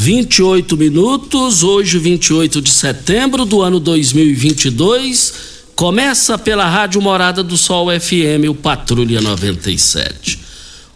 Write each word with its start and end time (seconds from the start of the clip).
28 0.00 0.76
minutos, 0.76 1.64
hoje 1.64 1.98
28 1.98 2.62
de 2.62 2.70
setembro 2.70 3.44
do 3.44 3.60
ano 3.60 3.80
2022. 3.80 5.32
Começa 5.74 6.38
pela 6.38 6.68
Rádio 6.68 7.02
Morada 7.02 7.42
do 7.42 7.56
Sol 7.56 7.88
FM, 7.90 8.48
o 8.48 8.54
Patrulha 8.54 9.20
97. 9.20 10.38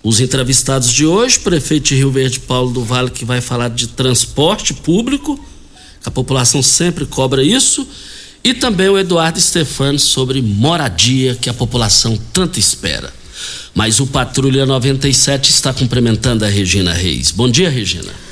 Os 0.04 0.20
entrevistados 0.20 0.92
de 0.92 1.04
hoje, 1.04 1.40
prefeito 1.40 1.88
de 1.88 1.96
Rio 1.96 2.12
Verde 2.12 2.38
Paulo 2.38 2.70
do 2.70 2.84
Vale, 2.84 3.10
que 3.10 3.24
vai 3.24 3.40
falar 3.40 3.70
de 3.70 3.88
transporte 3.88 4.72
público, 4.72 5.36
a 6.04 6.10
população 6.10 6.62
sempre 6.62 7.04
cobra 7.04 7.42
isso, 7.42 7.84
e 8.44 8.54
também 8.54 8.88
o 8.88 8.96
Eduardo 8.96 9.40
Stefani 9.40 9.98
sobre 9.98 10.40
moradia, 10.40 11.34
que 11.34 11.50
a 11.50 11.54
população 11.54 12.16
tanto 12.32 12.60
espera. 12.60 13.12
Mas 13.74 13.98
o 13.98 14.06
Patrulha 14.06 14.64
97 14.64 15.50
está 15.50 15.72
cumprimentando 15.72 16.44
a 16.44 16.48
Regina 16.48 16.92
Reis. 16.92 17.32
Bom 17.32 17.50
dia, 17.50 17.68
Regina. 17.68 18.31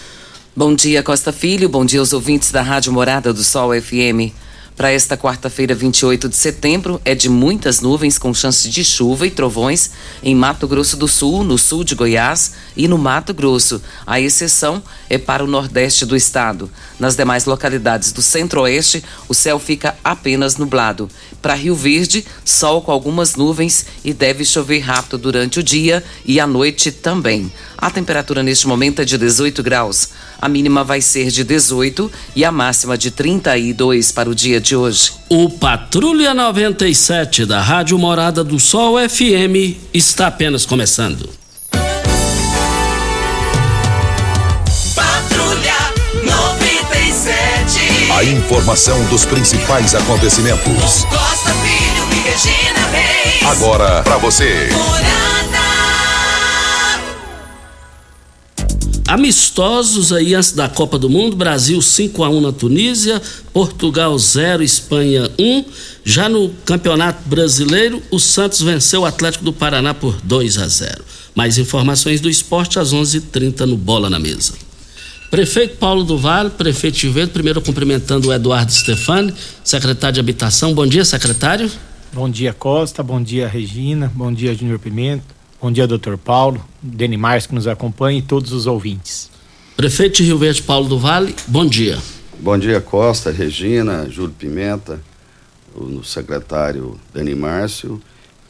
Bom 0.54 0.74
dia, 0.74 1.00
Costa 1.00 1.32
Filho. 1.32 1.68
Bom 1.68 1.84
dia 1.84 2.00
aos 2.00 2.12
ouvintes 2.12 2.50
da 2.50 2.60
Rádio 2.60 2.92
Morada 2.92 3.32
do 3.32 3.44
Sol 3.44 3.70
FM. 3.72 4.34
Para 4.76 4.90
esta 4.90 5.16
quarta-feira, 5.16 5.76
28 5.76 6.28
de 6.28 6.34
setembro, 6.34 7.00
é 7.04 7.14
de 7.14 7.28
muitas 7.28 7.80
nuvens 7.80 8.18
com 8.18 8.34
chance 8.34 8.68
de 8.68 8.82
chuva 8.82 9.28
e 9.28 9.30
trovões 9.30 9.92
em 10.22 10.34
Mato 10.34 10.66
Grosso 10.66 10.96
do 10.96 11.06
Sul, 11.06 11.44
no 11.44 11.56
sul 11.56 11.84
de 11.84 11.94
Goiás 11.94 12.54
e 12.76 12.88
no 12.88 12.98
Mato 12.98 13.32
Grosso. 13.32 13.80
A 14.04 14.20
exceção 14.20 14.82
é 15.08 15.18
para 15.18 15.44
o 15.44 15.46
nordeste 15.46 16.04
do 16.04 16.16
estado. 16.16 16.68
Nas 16.98 17.14
demais 17.14 17.44
localidades 17.44 18.10
do 18.10 18.20
centro-oeste, 18.20 19.04
o 19.28 19.34
céu 19.34 19.58
fica 19.58 19.94
apenas 20.02 20.56
nublado. 20.56 21.08
Para 21.40 21.54
Rio 21.54 21.74
Verde, 21.74 22.24
sol 22.44 22.82
com 22.82 22.92
algumas 22.92 23.34
nuvens 23.34 23.86
e 24.04 24.12
deve 24.12 24.44
chover 24.44 24.80
rápido 24.80 25.18
durante 25.18 25.58
o 25.60 25.62
dia 25.62 26.04
e 26.24 26.38
à 26.38 26.46
noite 26.46 26.92
também. 26.92 27.50
A 27.78 27.90
temperatura 27.90 28.42
neste 28.42 28.66
momento 28.66 29.00
é 29.00 29.04
de 29.04 29.16
18 29.16 29.62
graus. 29.62 30.10
A 30.38 30.48
mínima 30.48 30.84
vai 30.84 31.00
ser 31.00 31.30
de 31.30 31.42
18 31.42 32.10
e 32.36 32.44
a 32.44 32.52
máxima 32.52 32.96
de 32.96 33.10
32 33.10 34.12
para 34.12 34.28
o 34.28 34.34
dia 34.34 34.60
de 34.60 34.76
hoje. 34.76 35.12
O 35.28 35.48
Patrulha 35.48 36.34
97 36.34 37.46
da 37.46 37.60
Rádio 37.60 37.98
Morada 37.98 38.44
do 38.44 38.60
Sol 38.60 38.96
FM 38.96 39.78
está 39.94 40.26
apenas 40.26 40.66
começando. 40.66 41.39
A 48.20 48.24
informação 48.24 49.02
dos 49.06 49.24
principais 49.24 49.94
acontecimentos. 49.94 51.06
Costa 51.06 51.54
Filho 51.54 52.04
e 52.12 52.28
Regina 52.28 52.86
Reis. 52.90 53.42
Agora 53.46 54.02
para 54.02 54.18
você. 54.18 54.68
Amistosos 59.08 60.12
aí 60.12 60.34
antes 60.34 60.52
da 60.52 60.68
Copa 60.68 60.98
do 60.98 61.08
Mundo, 61.08 61.34
Brasil 61.34 61.80
5 61.80 62.22
a 62.22 62.28
1 62.28 62.40
na 62.42 62.52
Tunísia, 62.52 63.22
Portugal 63.54 64.18
0, 64.18 64.62
Espanha 64.62 65.30
1. 65.38 65.64
Já 66.04 66.28
no 66.28 66.50
Campeonato 66.66 67.26
Brasileiro, 67.26 68.02
o 68.10 68.18
Santos 68.18 68.60
venceu 68.60 69.00
o 69.00 69.06
Atlético 69.06 69.46
do 69.46 69.52
Paraná 69.54 69.94
por 69.94 70.20
2 70.22 70.58
a 70.58 70.68
0. 70.68 71.02
Mais 71.34 71.56
informações 71.56 72.20
do 72.20 72.28
esporte 72.28 72.78
às 72.78 72.92
11:30 72.92 73.64
no 73.64 73.78
Bola 73.78 74.10
na 74.10 74.18
Mesa. 74.18 74.52
Prefeito 75.30 75.76
Paulo 75.76 76.02
do 76.02 76.18
Vale, 76.18 76.50
prefeito 76.50 77.08
Verde, 77.12 77.30
primeiro 77.30 77.62
cumprimentando 77.62 78.28
o 78.28 78.32
Eduardo 78.32 78.72
Stefani, 78.72 79.32
secretário 79.62 80.14
de 80.14 80.20
Habitação. 80.20 80.74
Bom 80.74 80.84
dia, 80.84 81.04
secretário. 81.04 81.70
Bom 82.12 82.28
dia, 82.28 82.52
Costa. 82.52 83.00
Bom 83.00 83.22
dia, 83.22 83.46
Regina. 83.46 84.10
Bom 84.12 84.32
dia, 84.32 84.52
Júnior 84.52 84.80
Pimenta. 84.80 85.22
Bom 85.62 85.70
dia, 85.70 85.86
doutor 85.86 86.18
Paulo, 86.18 86.60
Deni 86.82 87.16
Márcio 87.16 87.50
que 87.50 87.54
nos 87.54 87.68
acompanha 87.68 88.18
e 88.18 88.22
todos 88.22 88.50
os 88.50 88.66
ouvintes. 88.66 89.30
Prefeito 89.76 90.16
de 90.16 90.24
Rio 90.24 90.36
Verde, 90.36 90.62
Paulo 90.62 90.88
do 90.88 90.98
Vale, 90.98 91.32
bom 91.46 91.64
dia. 91.64 91.96
Bom 92.40 92.58
dia, 92.58 92.80
Costa, 92.80 93.30
Regina, 93.30 94.10
Júlio 94.10 94.34
Pimenta, 94.36 95.00
o 95.76 96.02
secretário 96.02 96.98
Dani 97.14 97.36
Márcio 97.36 98.02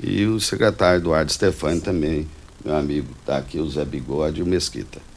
e 0.02 0.24
o 0.24 0.40
secretário 0.40 1.00
Eduardo 1.00 1.30
Stefani 1.30 1.80
também, 1.80 2.26
meu 2.64 2.74
amigo 2.74 3.08
está 3.20 3.36
aqui, 3.36 3.58
o 3.58 3.68
Zé 3.68 3.84
Bigode 3.84 4.40
e 4.40 4.42
o 4.42 4.46
Mesquita. 4.46 5.09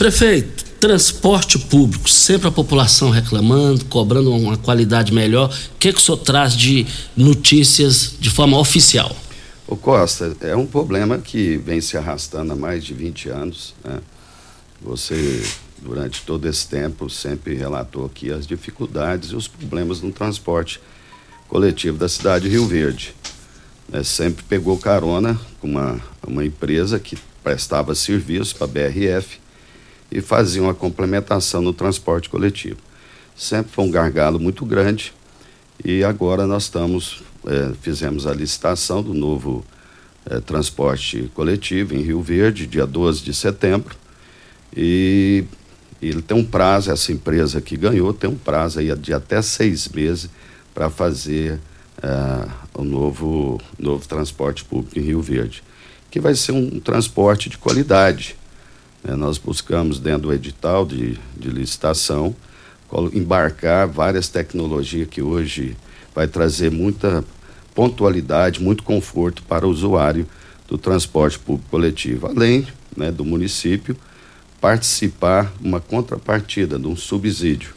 Prefeito, 0.00 0.64
transporte 0.80 1.58
público, 1.58 2.08
sempre 2.08 2.48
a 2.48 2.50
população 2.50 3.10
reclamando, 3.10 3.84
cobrando 3.84 4.34
uma 4.34 4.56
qualidade 4.56 5.12
melhor. 5.12 5.54
O 5.74 5.78
que, 5.78 5.92
que 5.92 5.98
o 5.98 6.00
senhor 6.00 6.16
traz 6.16 6.54
de 6.56 6.86
notícias 7.14 8.14
de 8.18 8.30
forma 8.30 8.58
oficial? 8.58 9.14
Ô 9.68 9.76
Costa, 9.76 10.34
é 10.40 10.56
um 10.56 10.64
problema 10.64 11.18
que 11.18 11.58
vem 11.58 11.82
se 11.82 11.98
arrastando 11.98 12.54
há 12.54 12.56
mais 12.56 12.82
de 12.82 12.94
20 12.94 13.28
anos. 13.28 13.74
Né? 13.84 14.00
Você, 14.80 15.44
durante 15.82 16.22
todo 16.22 16.48
esse 16.48 16.66
tempo, 16.66 17.10
sempre 17.10 17.54
relatou 17.54 18.06
aqui 18.06 18.32
as 18.32 18.46
dificuldades 18.46 19.32
e 19.32 19.36
os 19.36 19.48
problemas 19.48 20.00
no 20.00 20.10
transporte 20.10 20.80
coletivo 21.46 21.98
da 21.98 22.08
cidade 22.08 22.44
de 22.44 22.50
Rio 22.52 22.66
Verde. 22.66 23.14
Né? 23.86 24.02
Sempre 24.02 24.44
pegou 24.44 24.78
carona 24.78 25.38
com 25.60 25.68
uma, 25.68 26.00
uma 26.26 26.42
empresa 26.42 26.98
que 26.98 27.18
prestava 27.44 27.94
serviço 27.94 28.56
para 28.56 28.64
a 28.64 28.88
BRF 28.88 29.38
e 30.10 30.20
fazia 30.20 30.62
uma 30.62 30.74
complementação 30.74 31.62
no 31.62 31.72
transporte 31.72 32.28
coletivo. 32.28 32.78
Sempre 33.36 33.72
foi 33.72 33.84
um 33.84 33.90
gargalo 33.90 34.38
muito 34.38 34.64
grande 34.64 35.12
e 35.84 36.04
agora 36.04 36.46
nós 36.46 36.64
estamos 36.64 37.22
é, 37.46 37.72
fizemos 37.80 38.26
a 38.26 38.34
licitação 38.34 39.02
do 39.02 39.14
novo 39.14 39.64
é, 40.26 40.40
transporte 40.40 41.30
coletivo 41.34 41.94
em 41.94 42.02
Rio 42.02 42.20
Verde, 42.20 42.66
dia 42.66 42.86
12 42.86 43.22
de 43.22 43.32
setembro. 43.32 43.96
E, 44.76 45.44
e 46.00 46.08
ele 46.08 46.22
tem 46.22 46.36
um 46.36 46.44
prazo, 46.44 46.90
essa 46.90 47.12
empresa 47.12 47.60
que 47.60 47.76
ganhou 47.76 48.12
tem 48.12 48.28
um 48.28 48.36
prazo 48.36 48.78
aí 48.78 48.94
de 48.96 49.12
até 49.12 49.40
seis 49.40 49.88
meses 49.88 50.28
para 50.74 50.90
fazer 50.90 51.58
é, 52.02 52.48
o 52.74 52.84
novo, 52.84 53.60
novo 53.78 54.06
transporte 54.06 54.64
público 54.64 54.98
em 54.98 55.02
Rio 55.02 55.20
Verde, 55.20 55.62
que 56.10 56.20
vai 56.20 56.34
ser 56.34 56.52
um 56.52 56.78
transporte 56.78 57.48
de 57.48 57.58
qualidade. 57.58 58.36
Né? 59.02 59.14
nós 59.16 59.38
buscamos 59.38 59.98
dentro 59.98 60.22
do 60.22 60.32
edital 60.32 60.84
de, 60.84 61.18
de 61.36 61.50
licitação 61.50 62.34
embarcar 63.12 63.86
várias 63.86 64.28
tecnologias 64.28 65.08
que 65.08 65.22
hoje 65.22 65.76
vai 66.14 66.26
trazer 66.26 66.70
muita 66.70 67.24
pontualidade, 67.74 68.60
muito 68.60 68.82
conforto 68.82 69.42
para 69.44 69.66
o 69.66 69.70
usuário 69.70 70.26
do 70.66 70.76
transporte 70.76 71.38
público 71.38 71.70
coletivo, 71.70 72.26
além 72.26 72.66
né, 72.96 73.10
do 73.10 73.24
município 73.24 73.96
participar 74.60 75.52
uma 75.60 75.80
contrapartida 75.80 76.78
de 76.78 76.86
um 76.86 76.96
subsídio. 76.96 77.74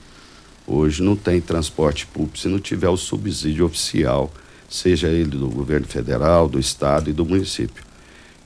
Hoje 0.65 1.01
não 1.01 1.15
tem 1.15 1.39
transporte 1.39 2.05
público 2.07 2.37
se 2.37 2.47
não 2.47 2.59
tiver 2.59 2.89
o 2.89 2.97
subsídio 2.97 3.65
oficial, 3.65 4.31
seja 4.69 5.07
ele 5.07 5.37
do 5.37 5.49
governo 5.49 5.85
federal, 5.87 6.47
do 6.47 6.59
estado 6.59 7.09
e 7.09 7.13
do 7.13 7.25
município. 7.25 7.83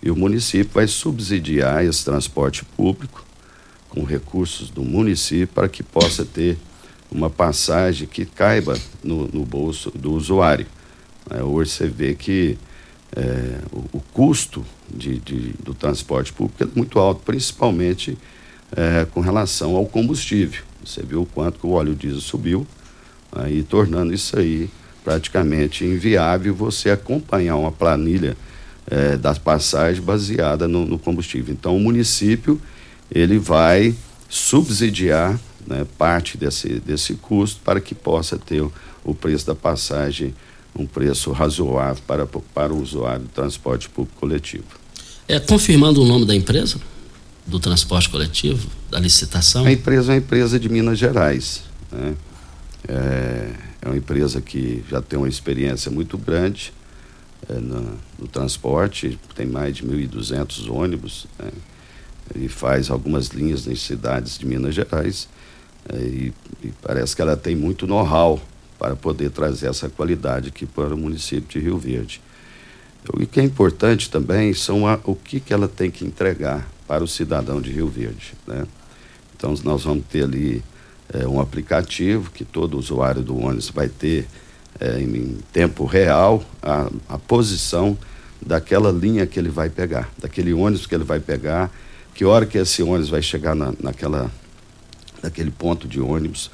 E 0.01 0.11
o 0.11 0.15
município 0.15 0.71
vai 0.73 0.87
subsidiar 0.87 1.83
esse 1.83 2.05
transporte 2.05 2.63
público 2.63 3.25
com 3.89 4.03
recursos 4.03 4.69
do 4.69 4.83
município 4.83 5.47
para 5.47 5.67
que 5.67 5.81
possa 5.81 6.23
ter 6.23 6.57
uma 7.11 7.29
passagem 7.29 8.07
que 8.07 8.25
caiba 8.25 8.77
no, 9.03 9.27
no 9.27 9.45
bolso 9.45 9.91
do 9.91 10.11
usuário. 10.11 10.67
É, 11.29 11.41
hoje 11.41 11.71
você 11.71 11.87
vê 11.87 12.13
que 12.13 12.57
é, 13.15 13.59
o, 13.71 13.97
o, 13.97 14.01
custo 14.13 14.65
de, 14.89 15.17
de, 15.19 15.53
do 15.63 15.73
transporte 15.73 16.33
público 16.33 16.63
é 16.63 16.67
muito 16.75 16.99
alto, 16.99 17.21
principalmente 17.25 18.17
é, 18.75 19.05
com 19.05 19.21
relação 19.21 19.75
ao 19.75 19.85
combustível. 19.85 20.63
Você 20.83 21.01
viu 21.01 21.21
o 21.21 21.25
quanto 21.25 21.59
que 21.59 21.65
o 21.65 21.71
óleo 21.71 21.95
diesel 21.95 22.21
subiu, 22.21 22.67
aí 23.31 23.63
tornando 23.63 24.13
isso 24.13 24.37
aí 24.37 24.69
praticamente 25.03 25.85
inviável 25.85 26.53
você 26.53 26.89
acompanhar 26.89 27.55
uma 27.55 27.71
planilha 27.71 28.35
é, 28.89 29.17
das 29.17 29.37
passagens 29.37 30.03
baseada 30.03 30.67
no, 30.67 30.85
no, 30.85 30.97
combustível. 30.97 31.53
Então 31.53 31.75
o 31.75 31.79
município 31.79 32.59
ele 33.11 33.37
vai 33.37 33.95
subsidiar 34.29 35.39
né, 35.65 35.85
parte 35.97 36.37
desse, 36.37 36.79
desse 36.79 37.15
custo 37.15 37.61
para 37.63 37.79
que 37.81 37.93
possa 37.93 38.37
ter 38.37 38.61
o, 38.61 38.71
o 39.03 39.13
preço 39.13 39.45
da 39.45 39.55
passagem 39.55 40.33
um 40.77 40.85
preço 40.85 41.31
razoável 41.31 42.03
para, 42.05 42.25
para 42.25 42.71
o 42.71 42.81
usuário 42.81 43.23
do 43.23 43.29
transporte 43.29 43.89
público 43.89 44.19
coletivo. 44.19 44.65
É, 45.27 45.39
confirmando 45.39 46.01
o 46.03 46.05
nome 46.05 46.25
da 46.25 46.35
empresa, 46.35 46.79
do 47.45 47.59
transporte 47.59 48.09
coletivo, 48.09 48.69
da 48.89 48.99
licitação? 48.99 49.65
A 49.65 49.71
empresa 49.71 50.11
é 50.11 50.15
uma 50.15 50.19
empresa 50.19 50.59
de 50.59 50.69
Minas 50.69 50.99
Gerais. 50.99 51.63
Né? 51.91 52.15
É, 52.87 53.49
é 53.81 53.87
uma 53.87 53.97
empresa 53.97 54.39
que 54.39 54.83
já 54.89 55.01
tem 55.01 55.17
uma 55.17 55.27
experiência 55.27 55.89
muito 55.89 56.17
grande 56.17 56.71
é, 57.49 57.53
no, 57.53 57.97
no, 58.19 58.27
transporte, 58.27 59.19
tem 59.35 59.45
mais 59.45 59.75
de 59.75 59.83
1.200 59.83 60.69
ônibus 60.69 61.27
né? 61.39 61.51
e 62.35 62.47
faz 62.47 62.89
algumas 62.89 63.27
linhas 63.27 63.65
nas 63.65 63.79
cidades 63.81 64.37
de 64.37 64.45
Minas 64.45 64.75
Gerais. 64.75 65.27
É, 65.89 65.97
e, 65.97 66.33
e 66.63 66.73
parece 66.81 67.15
que 67.15 67.21
ela 67.21 67.37
tem 67.37 67.55
muito 67.55 67.87
know-how 67.87 68.41
para 68.77 68.95
poder 68.95 69.31
trazer 69.31 69.67
essa 69.69 69.89
qualidade 69.89 70.49
aqui 70.49 70.65
para 70.65 70.93
o 70.93 70.97
município 70.97 71.47
de 71.47 71.59
Rio 71.59 71.77
Verde. 71.77 72.21
O 73.13 73.25
que 73.25 73.39
é 73.39 73.43
importante 73.43 74.09
também 74.09 74.53
são 74.53 74.85
a, 74.85 74.99
o 75.05 75.15
que, 75.15 75.39
que 75.39 75.53
ela 75.53 75.67
tem 75.67 75.89
que 75.89 76.05
entregar 76.05 76.67
para 76.87 77.03
o 77.03 77.07
cidadão 77.07 77.61
de 77.61 77.71
Rio 77.71 77.87
Verde. 77.87 78.33
Né? 78.45 78.65
Então, 79.35 79.53
nós 79.63 79.83
vamos 79.83 80.05
ter 80.09 80.23
ali 80.23 80.63
é, 81.13 81.27
um 81.27 81.39
aplicativo 81.39 82.31
que 82.31 82.43
todo 82.43 82.77
usuário 82.77 83.21
do 83.21 83.37
ônibus 83.37 83.69
vai 83.69 83.87
ter 83.87 84.27
é, 84.79 84.99
em, 84.99 85.15
em, 85.15 85.37
tempo 85.51 85.85
real 85.85 86.43
a, 86.61 86.89
a 87.09 87.17
posição 87.17 87.97
daquela 88.41 88.91
linha 88.91 89.25
que 89.25 89.39
ele 89.39 89.49
vai 89.49 89.69
pegar, 89.69 90.09
daquele 90.17 90.53
ônibus 90.53 90.85
que 90.85 90.95
ele 90.95 91.03
vai 91.03 91.19
pegar, 91.19 91.71
que 92.13 92.25
hora 92.25 92.45
que 92.45 92.57
esse 92.57 92.81
ônibus 92.81 93.09
vai 93.09 93.21
chegar 93.21 93.55
na, 93.55 93.73
naquela, 93.79 94.31
naquele 95.21 95.51
ponto 95.51 95.87
de 95.87 95.99
ônibus, 95.99 96.51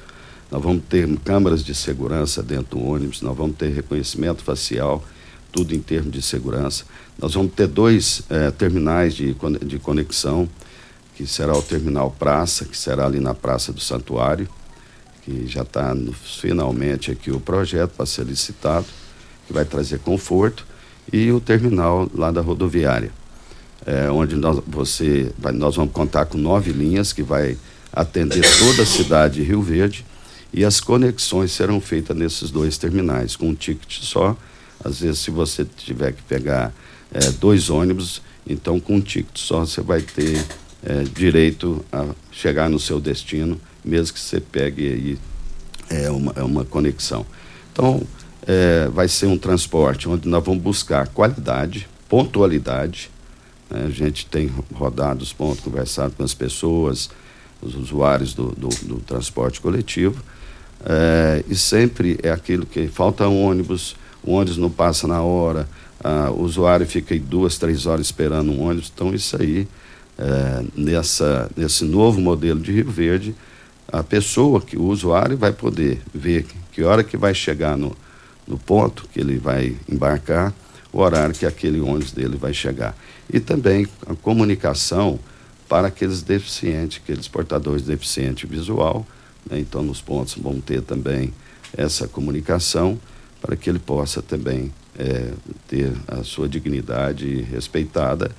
nós 0.50 0.62
vamos 0.62 0.84
ter 0.88 1.08
câmaras 1.20 1.64
de 1.64 1.74
segurança 1.74 2.42
dentro 2.42 2.78
do 2.78 2.84
ônibus, 2.84 3.22
nós 3.22 3.36
vamos 3.36 3.56
ter 3.56 3.72
reconhecimento 3.72 4.42
facial, 4.42 5.04
tudo 5.50 5.74
em 5.74 5.80
termos 5.80 6.12
de 6.12 6.20
segurança. 6.20 6.84
Nós 7.18 7.34
vamos 7.34 7.52
ter 7.54 7.66
dois 7.66 8.22
eh, 8.28 8.50
terminais 8.50 9.14
de, 9.14 9.34
de 9.64 9.78
conexão, 9.78 10.48
que 11.14 11.26
será 11.26 11.56
o 11.56 11.62
terminal 11.62 12.10
Praça, 12.10 12.64
que 12.64 12.76
será 12.76 13.06
ali 13.06 13.20
na 13.20 13.34
Praça 13.34 13.72
do 13.72 13.80
Santuário, 13.80 14.48
que 15.24 15.46
já 15.46 15.62
está 15.62 15.96
finalmente 16.22 17.10
aqui 17.10 17.30
o 17.30 17.40
projeto 17.40 17.92
para 17.96 18.06
ser 18.06 18.26
licitado, 18.26 18.86
que 19.46 19.52
vai 19.52 19.64
trazer 19.64 19.98
conforto, 20.00 20.66
e 21.12 21.30
o 21.30 21.40
terminal 21.40 22.10
lá 22.14 22.30
da 22.30 22.40
rodoviária, 22.40 23.10
eh, 23.86 24.10
onde 24.10 24.36
nós, 24.36 24.62
você, 24.66 25.32
nós 25.54 25.76
vamos 25.76 25.92
contar 25.92 26.26
com 26.26 26.38
nove 26.38 26.72
linhas 26.72 27.12
que 27.12 27.22
vai 27.22 27.56
atender 27.92 28.42
toda 28.58 28.82
a 28.82 28.86
cidade 28.86 29.34
de 29.34 29.42
Rio 29.42 29.62
Verde 29.62 30.04
e 30.52 30.64
as 30.64 30.80
conexões 30.80 31.52
serão 31.52 31.80
feitas 31.80 32.16
nesses 32.16 32.50
dois 32.50 32.78
terminais, 32.78 33.34
com 33.34 33.48
um 33.48 33.54
ticket 33.54 34.00
só. 34.02 34.36
Às 34.84 35.00
vezes, 35.00 35.18
se 35.18 35.30
você 35.30 35.64
tiver 35.64 36.12
que 36.12 36.22
pegar 36.22 36.72
é, 37.12 37.30
dois 37.32 37.70
ônibus, 37.70 38.22
então 38.46 38.78
com 38.78 38.96
um 38.96 39.00
ticket 39.00 39.36
só 39.36 39.60
você 39.60 39.80
vai 39.80 40.00
ter 40.00 40.44
é, 40.84 41.02
direito 41.02 41.84
a 41.92 42.06
chegar 42.30 42.68
no 42.68 42.78
seu 42.78 43.00
destino, 43.00 43.60
mesmo 43.84 44.14
que 44.14 44.20
você 44.20 44.40
pegue 44.40 44.88
aí 44.88 45.18
é, 45.90 46.10
uma, 46.10 46.32
é 46.36 46.42
uma 46.42 46.64
conexão. 46.64 47.26
Então, 47.72 48.02
é, 48.46 48.88
vai 48.88 49.08
ser 49.08 49.26
um 49.26 49.38
transporte 49.38 50.08
onde 50.08 50.28
nós 50.28 50.44
vamos 50.44 50.62
buscar 50.62 51.08
qualidade, 51.08 51.88
pontualidade. 52.08 53.10
Né? 53.70 53.84
A 53.86 53.90
gente 53.90 54.26
tem 54.26 54.50
rodado 54.72 55.22
os 55.22 55.32
pontos, 55.32 55.60
conversado 55.60 56.14
com 56.16 56.22
as 56.22 56.34
pessoas, 56.34 57.10
os 57.60 57.74
usuários 57.74 58.34
do, 58.34 58.52
do, 58.52 58.68
do 58.68 59.00
transporte 59.00 59.60
coletivo 59.60 60.22
é, 60.84 61.42
e 61.48 61.56
sempre 61.56 62.18
é 62.22 62.30
aquilo 62.30 62.66
que 62.66 62.86
falta 62.88 63.26
um 63.26 63.42
ônibus, 63.42 63.96
o 64.22 64.32
ônibus 64.32 64.58
não 64.58 64.70
passa 64.70 65.08
na 65.08 65.22
hora, 65.22 65.66
ah, 66.02 66.30
o 66.30 66.42
usuário 66.42 66.86
fica 66.86 67.14
aí 67.14 67.20
duas, 67.20 67.56
três 67.56 67.86
horas 67.86 68.06
esperando 68.06 68.52
um 68.52 68.62
ônibus. 68.62 68.92
Então, 68.94 69.14
isso 69.14 69.40
aí, 69.40 69.66
é, 70.18 70.62
nessa, 70.76 71.50
nesse 71.56 71.84
novo 71.84 72.20
modelo 72.20 72.60
de 72.60 72.70
Rio 72.70 72.90
Verde, 72.90 73.34
a 73.98 74.02
pessoa, 74.02 74.60
que 74.60 74.76
o 74.76 74.86
usuário 74.86 75.36
vai 75.36 75.52
poder 75.52 76.02
ver 76.12 76.46
que 76.72 76.82
hora 76.82 77.04
que 77.04 77.16
vai 77.16 77.32
chegar 77.32 77.76
no, 77.76 77.96
no 78.44 78.58
ponto 78.58 79.08
que 79.12 79.20
ele 79.20 79.38
vai 79.38 79.76
embarcar, 79.88 80.52
o 80.92 81.00
horário 81.00 81.32
que 81.32 81.46
aquele 81.46 81.78
ônibus 81.80 82.10
dele 82.10 82.36
vai 82.36 82.52
chegar. 82.52 82.96
E 83.32 83.38
também 83.38 83.86
a 84.04 84.14
comunicação 84.16 85.18
para 85.68 85.88
aqueles 85.88 86.22
deficientes, 86.22 87.00
aqueles 87.02 87.28
portadores 87.28 87.82
de 87.82 87.88
deficiente 87.88 88.48
visual, 88.48 89.06
né? 89.48 89.60
Então, 89.60 89.80
nos 89.80 90.00
pontos 90.00 90.34
vão 90.34 90.60
ter 90.60 90.82
também 90.82 91.32
essa 91.76 92.08
comunicação 92.08 92.98
para 93.40 93.54
que 93.54 93.70
ele 93.70 93.78
possa 93.78 94.20
também 94.20 94.72
é, 94.98 95.30
ter 95.68 95.92
a 96.08 96.24
sua 96.24 96.48
dignidade 96.48 97.42
respeitada 97.42 98.32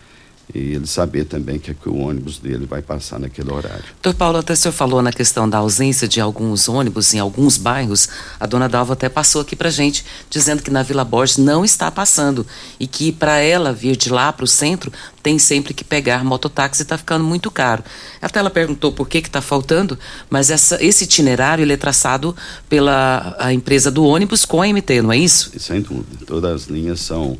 e 0.53 0.73
ele 0.73 0.85
saber 0.85 1.25
também 1.25 1.57
que, 1.57 1.71
é 1.71 1.73
que 1.73 1.89
o 1.89 1.97
ônibus 1.97 2.37
dele 2.37 2.65
vai 2.65 2.81
passar 2.81 3.19
naquele 3.19 3.51
horário. 3.51 3.83
Doutor 4.01 4.17
Paulo, 4.17 4.37
até 4.37 4.53
o 4.53 4.55
senhor 4.55 4.73
falou 4.73 5.01
na 5.01 5.11
questão 5.11 5.49
da 5.49 5.57
ausência 5.57 6.07
de 6.07 6.21
alguns 6.21 6.69
ônibus 6.69 7.13
em 7.13 7.19
alguns 7.19 7.57
bairros. 7.57 8.07
A 8.39 8.45
dona 8.45 8.69
Dalva 8.69 8.93
até 8.93 9.09
passou 9.09 9.41
aqui 9.41 9.55
para 9.55 9.69
gente, 9.69 10.05
dizendo 10.29 10.61
que 10.61 10.69
na 10.69 10.83
Vila 10.83 11.03
Borges 11.03 11.37
não 11.37 11.65
está 11.65 11.89
passando 11.89 12.45
e 12.79 12.85
que 12.85 13.11
para 13.11 13.39
ela 13.39 13.73
vir 13.73 13.95
de 13.95 14.09
lá 14.09 14.31
para 14.31 14.45
o 14.45 14.47
centro 14.47 14.91
tem 15.23 15.39
sempre 15.39 15.73
que 15.73 15.83
pegar 15.83 16.23
mototáxi 16.23 16.81
e 16.81 16.83
está 16.83 16.97
ficando 16.97 17.25
muito 17.25 17.49
caro. 17.49 17.83
Até 18.21 18.39
ela 18.39 18.51
perguntou 18.51 18.91
por 18.91 19.09
que 19.09 19.17
está 19.17 19.41
faltando, 19.41 19.97
mas 20.29 20.51
essa, 20.51 20.83
esse 20.83 21.05
itinerário 21.05 21.63
ele 21.63 21.73
é 21.73 21.77
traçado 21.77 22.35
pela 22.69 23.35
a 23.39 23.51
empresa 23.51 23.89
do 23.89 24.05
ônibus 24.05 24.45
com 24.45 24.61
a 24.61 24.67
MT, 24.67 25.01
não 25.01 25.11
é 25.11 25.17
isso? 25.17 25.51
Sem 25.57 25.81
dúvida. 25.81 26.25
Todas 26.27 26.51
as 26.51 26.67
linhas 26.67 26.99
são. 26.99 27.37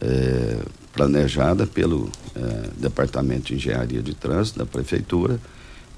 É 0.00 0.56
planejada 0.92 1.66
pelo 1.66 2.10
eh, 2.36 2.68
Departamento 2.76 3.46
de 3.46 3.54
Engenharia 3.54 4.02
de 4.02 4.14
Trânsito 4.14 4.58
da 4.58 4.66
Prefeitura 4.66 5.40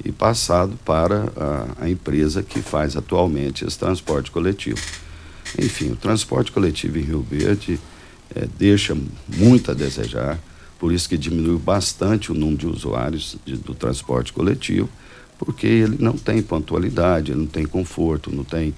e 0.04 0.12
passado 0.12 0.78
para 0.84 1.32
a, 1.36 1.84
a, 1.84 1.90
empresa 1.90 2.42
que 2.42 2.60
faz 2.62 2.96
atualmente 2.96 3.64
esse 3.64 3.78
transporte 3.78 4.30
coletivo. 4.30 4.80
Enfim, 5.58 5.92
o 5.92 5.96
transporte 5.96 6.50
coletivo 6.50 6.98
em 6.98 7.02
Rio 7.02 7.22
Verde 7.28 7.78
eh, 8.34 8.48
deixa 8.56 8.96
muito 9.28 9.70
a 9.70 9.74
desejar, 9.74 10.38
por 10.78 10.92
isso 10.92 11.08
que 11.08 11.16
diminuiu 11.16 11.58
bastante 11.58 12.30
o 12.30 12.34
número 12.34 12.58
de 12.58 12.66
usuários 12.66 13.36
de, 13.44 13.56
do 13.56 13.74
transporte 13.74 14.32
coletivo, 14.32 14.88
porque 15.38 15.66
ele 15.66 15.96
não 15.98 16.14
tem 16.14 16.40
pontualidade, 16.40 17.32
ele 17.32 17.40
não 17.40 17.46
tem 17.46 17.66
conforto, 17.66 18.34
não 18.34 18.44
tem 18.44 18.74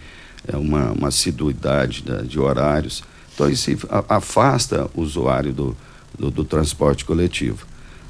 eh, 0.48 0.56
uma, 0.56 0.92
uma 0.92 1.08
assiduidade 1.08 2.02
da, 2.02 2.22
de 2.22 2.38
horários. 2.38 3.02
Então, 3.34 3.50
isso 3.50 3.70
afasta 4.08 4.90
o 4.94 5.02
usuário 5.02 5.52
do, 5.52 5.76
do, 6.18 6.30
do 6.30 6.44
transporte 6.44 7.04
coletivo. 7.04 7.66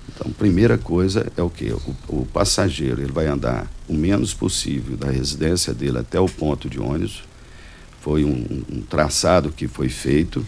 Então, 0.09 0.31
primeira 0.33 0.79
coisa 0.79 1.31
é 1.37 1.43
o 1.43 1.51
que? 1.51 1.71
O, 1.73 1.97
o, 2.09 2.27
passageiro 2.27 3.03
ele 3.03 3.13
vai 3.13 3.27
andar 3.27 3.71
o 3.89 3.95
menos 3.95 4.33
possível 4.33 4.97
da 4.97 5.11
residência 5.11 5.75
dele 5.75 5.99
até 5.99 6.19
o 6.19 6.29
ponto 6.29 6.69
de 6.69 6.81
ônibus. 6.81 7.23
Foi 8.01 8.25
um, 8.25 8.63
um 8.71 8.81
traçado 8.83 9.51
que 9.51 9.67
foi 9.67 9.89
feito, 9.89 10.47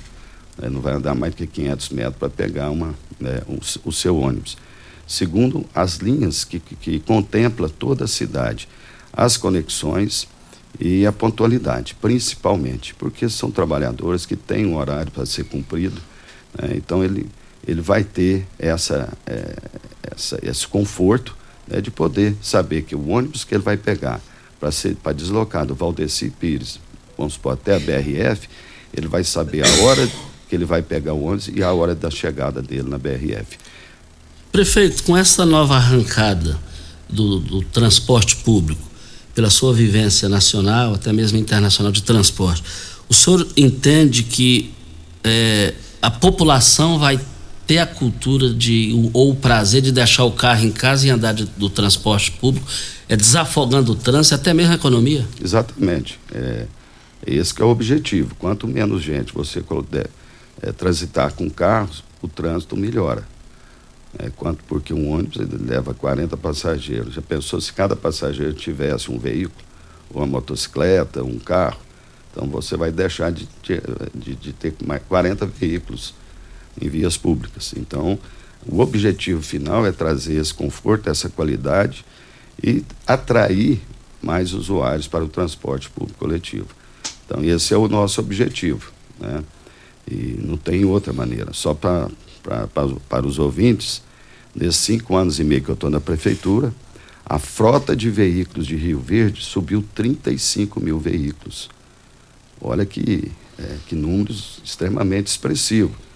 né, 0.57 0.69
não 0.69 0.81
vai 0.81 0.95
andar 0.95 1.15
mais 1.15 1.35
que 1.35 1.47
500 1.47 1.89
metros 1.91 2.17
para 2.17 2.31
pegar 2.31 2.71
uma, 2.71 2.95
né, 3.19 3.43
um, 3.49 3.59
o 3.85 3.93
seu 3.93 4.17
ônibus. 4.17 4.57
Segundo, 5.07 5.65
as 5.75 5.97
linhas 5.97 6.45
que, 6.45 6.61
que, 6.61 6.77
que 6.77 7.01
contempla 7.01 7.69
toda 7.69 8.05
a 8.05 8.09
cidade. 8.09 8.69
as 9.13 9.37
conexões 9.37 10.29
e 10.79 11.07
a 11.07 11.13
pontualidade, 11.13 11.97
principalmente, 12.01 12.95
porque 12.95 13.29
são 13.29 13.51
trabalhadores 13.51 14.27
que 14.27 14.37
têm 14.37 14.67
um 14.67 14.77
horário 14.77 15.11
para 15.11 15.27
ser 15.27 15.45
cumprido, 15.45 16.01
né? 16.57 16.75
então 16.77 17.03
ele, 17.03 17.27
ele 17.67 17.81
vai 17.81 18.05
ter 18.05 18.47
essa, 18.59 19.09
é, 19.27 19.57
essa, 20.15 20.39
esse 20.43 20.67
conforto 20.67 21.37
né, 21.67 21.81
de 21.81 21.91
poder 21.91 22.37
saber 22.41 22.83
que 22.83 22.95
o 22.95 23.09
ônibus 23.09 23.45
que 23.45 23.55
ele 23.55 23.63
vai 23.63 23.77
pegar 23.77 24.21
para 24.59 25.13
deslocar 25.13 25.67
do 25.67 25.75
Valdeci 25.75 26.31
Pires, 26.31 26.81
vamos 27.17 27.35
supor, 27.35 27.53
até 27.53 27.77
a 27.77 27.79
BRF, 27.79 28.49
ele 28.97 29.07
vai 29.07 29.23
saber 29.23 29.65
a 29.65 29.83
hora 29.83 30.09
que 30.49 30.55
ele 30.55 30.65
vai 30.65 30.83
pegar 30.83 31.13
o 31.13 31.23
ônibus 31.23 31.49
e 31.49 31.63
a 31.63 31.73
hora 31.73 31.95
da 31.95 32.11
chegada 32.11 32.63
dele 32.63 32.89
na 32.89 32.99
BRF. 32.99 33.59
Prefeito, 34.51 35.03
com 35.05 35.17
essa 35.17 35.45
nova 35.45 35.77
arrancada 35.77 36.59
do, 37.09 37.39
do 37.39 37.63
transporte 37.63 38.37
público, 38.37 38.89
pela 39.35 39.51
sua 39.51 39.73
vivência 39.73 40.29
nacional, 40.29 40.95
até 40.95 41.13
mesmo 41.13 41.39
internacional 41.39 41.93
de 41.93 42.03
transporte, 42.03 42.65
o 43.09 43.15
senhor 43.15 43.47
entende 43.57 44.25
que 44.25 44.75
é, 45.23 45.75
a 46.03 46.11
população 46.11 46.99
vai 46.99 47.21
ter 47.69 47.79
a 47.79 47.87
cultura 47.87 48.49
de 48.49 49.11
ou 49.13 49.31
o 49.31 49.37
prazer 49.37 49.83
de 49.83 49.93
deixar 49.93 50.25
o 50.25 50.33
carro 50.33 50.65
em 50.65 50.73
casa 50.73 51.07
e 51.07 51.11
andar 51.11 51.35
de, 51.35 51.45
do 51.45 51.69
transporte 51.69 52.33
público, 52.33 52.67
é 53.07 53.15
desafogando 53.15 53.93
o 53.93 53.95
trânsito, 53.95 54.35
até 54.35 54.55
mesmo 54.55 54.73
a 54.73 54.77
economia? 54.77 55.29
Exatamente. 55.39 56.19
É, 56.33 56.65
esse 57.27 57.61
é 57.61 57.65
o 57.65 57.69
objetivo. 57.69 58.35
Quanto 58.37 58.67
menos 58.67 59.03
gente 59.03 59.35
você 59.35 59.61
puder 59.61 60.09
é, 60.63 60.73
transitar 60.73 61.35
com 61.35 61.51
carros, 61.51 62.03
o 62.23 62.27
trânsito 62.27 62.75
melhora. 62.75 63.23
É, 64.19 64.31
quanto 64.35 64.65
porque 64.65 64.95
um 64.95 65.13
ônibus 65.13 65.37
leva 65.37 65.93
40 65.93 66.39
passageiros. 66.39 67.15
Já 67.15 67.23
pensou 67.23 67.61
se 67.61 67.71
cada 67.71 67.95
passageiro 67.95 68.55
tivesse 68.55 69.11
um 69.11 69.19
veículo, 69.19 69.63
uma 70.11 70.27
motocicleta, 70.27 71.23
um 71.23 71.39
carro? 71.39 71.81
Então 72.33 72.49
você 72.49 72.79
vai 72.79 72.91
deixar 72.91 73.31
de, 73.31 73.47
de, 74.15 74.35
de 74.35 74.53
ter 74.55 74.75
mais 74.87 75.03
40 75.07 75.45
veículos 75.45 76.15
em 76.81 76.89
vias 76.89 77.17
públicas. 77.17 77.75
Então, 77.77 78.19
o 78.67 78.81
objetivo 78.81 79.43
final 79.43 79.87
é 79.87 79.93
trazer 79.93 80.35
esse 80.35 80.53
conforto, 80.53 81.09
essa 81.09 81.29
qualidade 81.29 82.05
e 82.63 82.85
atrair 83.07 83.81
mais 84.23 84.53
usuários 84.53 85.07
para 85.07 85.25
o 85.25 85.29
transporte 85.29 85.89
público 85.91 86.19
coletivo. 86.19 86.69
Então, 87.25 87.45
esse 87.45 87.73
é 87.73 87.77
o 87.77 87.89
nosso 87.89 88.21
objetivo. 88.21 88.91
Né? 89.19 89.45
E 90.11 90.39
não 90.43 90.57
tem 90.57 90.85
outra 90.85 91.13
maneira. 91.13 91.53
Só 91.53 91.75
para 91.75 92.09
para 93.09 93.27
os 93.27 93.39
ouvintes, 93.39 94.03
nesses 94.55 94.81
cinco 94.81 95.15
anos 95.15 95.39
e 95.39 95.45
meio 95.45 95.63
que 95.63 95.69
eu 95.69 95.75
estou 95.75 95.91
na 95.91 96.01
prefeitura, 96.01 96.73
a 97.25 97.39
frota 97.39 97.95
de 97.95 98.09
veículos 98.09 98.67
de 98.67 98.75
Rio 98.75 98.99
Verde 98.99 99.43
subiu 99.43 99.85
35 99.95 100.81
mil 100.81 100.99
veículos. 100.99 101.69
Olha 102.61 102.87
que, 102.87 103.31
é, 103.59 103.77
que 103.87 103.95
números 103.95 104.61
extremamente 104.65 105.27
expressivos. 105.27 106.08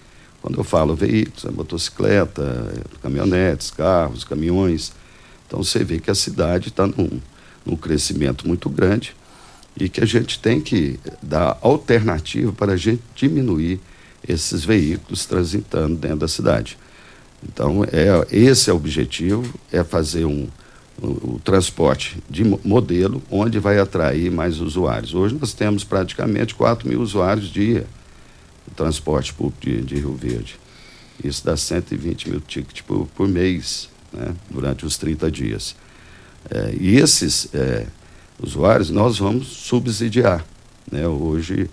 Quando 0.43 0.57
eu 0.57 0.63
falo 0.65 0.93
veículos, 0.93 1.45
é 1.45 1.51
motocicleta, 1.51 2.69
caminhonetes, 3.01 3.71
carros, 3.71 4.25
caminhões. 4.25 4.91
Então 5.47 5.63
você 5.63 5.85
vê 5.85 6.01
que 6.01 6.11
a 6.11 6.15
cidade 6.15 6.67
está 6.67 6.85
num, 6.85 7.21
num 7.65 7.77
crescimento 7.77 8.45
muito 8.45 8.69
grande 8.69 9.15
e 9.79 9.87
que 9.87 10.01
a 10.01 10.05
gente 10.05 10.37
tem 10.39 10.59
que 10.59 10.99
dar 11.21 11.57
alternativa 11.61 12.51
para 12.51 12.73
a 12.73 12.77
gente 12.77 13.01
diminuir 13.15 13.79
esses 14.27 14.65
veículos 14.65 15.25
transitando 15.25 15.95
dentro 15.95 16.17
da 16.17 16.27
cidade. 16.27 16.77
Então, 17.41 17.85
é, 17.85 18.27
esse 18.29 18.69
é 18.69 18.73
o 18.73 18.75
objetivo, 18.75 19.53
é 19.71 19.81
fazer 19.81 20.25
um, 20.25 20.49
o, 21.01 21.35
o 21.35 21.41
transporte 21.41 22.21
de 22.29 22.43
modelo 22.43 23.23
onde 23.31 23.59
vai 23.59 23.79
atrair 23.79 24.29
mais 24.29 24.59
usuários. 24.59 25.13
Hoje 25.13 25.37
nós 25.39 25.53
temos 25.53 25.85
praticamente 25.85 26.53
4 26.53 26.85
mil 26.85 26.99
usuários 26.99 27.47
dia 27.47 27.87
transporte 28.73 29.33
público 29.33 29.61
de, 29.61 29.81
de, 29.81 29.95
Rio 29.95 30.13
Verde. 30.13 30.59
Isso 31.23 31.45
dá 31.45 31.55
120 31.55 32.29
mil 32.29 32.41
tickets 32.41 32.81
por, 32.81 33.07
por 33.07 33.27
mês, 33.27 33.89
né, 34.11 34.33
durante 34.49 34.85
os 34.85 34.97
30 34.97 35.31
dias. 35.31 35.75
É, 36.49 36.75
e 36.79 36.97
esses 36.97 37.47
é, 37.53 37.85
usuários 38.41 38.89
nós 38.89 39.17
vamos 39.19 39.47
subsidiar. 39.47 40.45
Né? 40.91 41.07
Hoje 41.07 41.69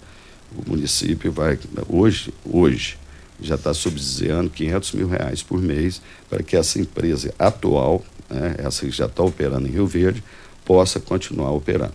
o 0.57 0.69
município 0.69 1.31
vai, 1.33 1.59
hoje, 1.89 2.33
hoje 2.45 2.99
já 3.41 3.55
está 3.55 3.73
subsidiando 3.73 4.51
500 4.51 4.93
mil 4.93 5.09
reais 5.09 5.43
por 5.43 5.61
mês 5.61 6.03
para 6.29 6.43
que 6.43 6.57
essa 6.57 6.79
empresa 6.79 7.33
atual, 7.39 8.05
né, 8.29 8.57
essa 8.59 8.85
que 8.85 8.91
já 8.91 9.07
está 9.07 9.23
operando 9.23 9.67
em 9.67 9.71
Rio 9.71 9.87
Verde, 9.87 10.23
possa 10.65 11.01
continuar 11.01 11.51
operando 11.53 11.95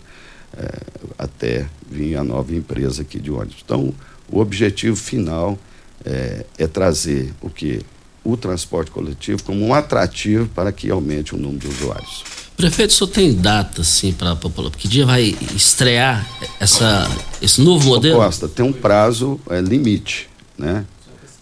é, 0.56 0.80
até 1.18 1.66
vir 1.88 2.16
a 2.16 2.24
nova 2.24 2.54
empresa 2.54 3.02
aqui 3.02 3.18
de 3.20 3.30
ônibus. 3.30 3.62
Então, 3.64 3.94
o 4.30 4.40
objetivo 4.40 4.96
final 4.96 5.58
é, 6.04 6.44
é 6.58 6.66
trazer 6.66 7.32
o 7.40 7.48
que 7.48 7.80
o 8.24 8.36
transporte 8.36 8.90
coletivo 8.90 9.42
como 9.44 9.64
um 9.64 9.72
atrativo 9.72 10.48
para 10.48 10.72
que 10.72 10.90
aumente 10.90 11.34
o 11.34 11.38
número 11.38 11.60
de 11.60 11.68
usuários. 11.68 12.24
Prefeito, 12.56 12.90
o 12.90 12.94
senhor 12.94 13.10
tem 13.10 13.34
data, 13.34 13.82
assim, 13.82 14.12
para 14.12 14.32
a 14.32 14.36
população? 14.36 14.78
Que 14.78 14.88
dia 14.88 15.04
vai 15.04 15.36
estrear 15.54 16.26
essa, 16.58 17.08
esse 17.40 17.60
novo 17.60 17.88
modelo? 17.88 18.18
Costa, 18.18 18.48
tem 18.48 18.64
um 18.64 18.72
prazo 18.72 19.38
é, 19.48 19.60
limite, 19.60 20.28
né? 20.58 20.84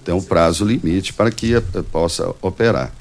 Tem 0.04 0.14
um 0.14 0.20
prazo 0.20 0.64
limite 0.64 1.12
para 1.12 1.30
que 1.30 1.58
possa 1.90 2.34
operar. 2.42 2.92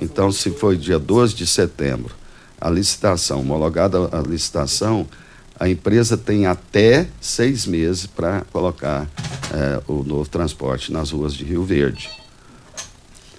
Então, 0.00 0.30
se 0.30 0.50
foi 0.50 0.76
dia 0.76 0.98
12 0.98 1.34
de 1.34 1.46
setembro, 1.46 2.14
a 2.60 2.70
licitação, 2.70 3.40
homologada 3.40 4.08
a 4.12 4.20
licitação, 4.20 5.06
a 5.58 5.68
empresa 5.68 6.16
tem 6.16 6.46
até 6.46 7.08
seis 7.20 7.66
meses 7.66 8.06
para 8.06 8.42
colocar 8.52 9.08
é, 9.52 9.80
o 9.88 10.04
novo 10.04 10.28
transporte 10.28 10.92
nas 10.92 11.10
ruas 11.10 11.34
de 11.34 11.44
Rio 11.44 11.64
Verde. 11.64 12.08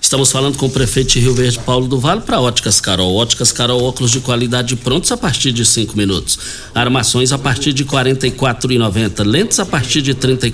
Estamos 0.07 0.31
falando 0.31 0.57
com 0.57 0.67
o 0.67 0.69
prefeito 0.69 1.12
de 1.12 1.19
Rio 1.19 1.33
Verde, 1.33 1.59
Paulo 1.59 1.86
do 1.86 2.00
Vale, 2.00 2.21
para 2.21 2.39
Óticas 2.39 2.79
Carol. 2.79 3.13
Óticas 3.15 3.51
Carol, 3.51 3.83
óculos 3.83 4.09
de 4.09 4.21
qualidade 4.21 4.74
prontos 4.77 5.12
a 5.12 5.17
partir 5.17 5.51
de 5.51 5.65
cinco 5.65 5.97
minutos. 5.97 6.39
Armações 6.74 7.33
a 7.33 7.38
partir 7.38 7.74
de 7.74 7.83
quarenta 7.83 8.25
e 8.25 8.31
lentes 9.25 9.59
a 9.59 9.65
partir 9.65 10.01
de 10.01 10.13
trinta 10.13 10.47
e 10.47 10.51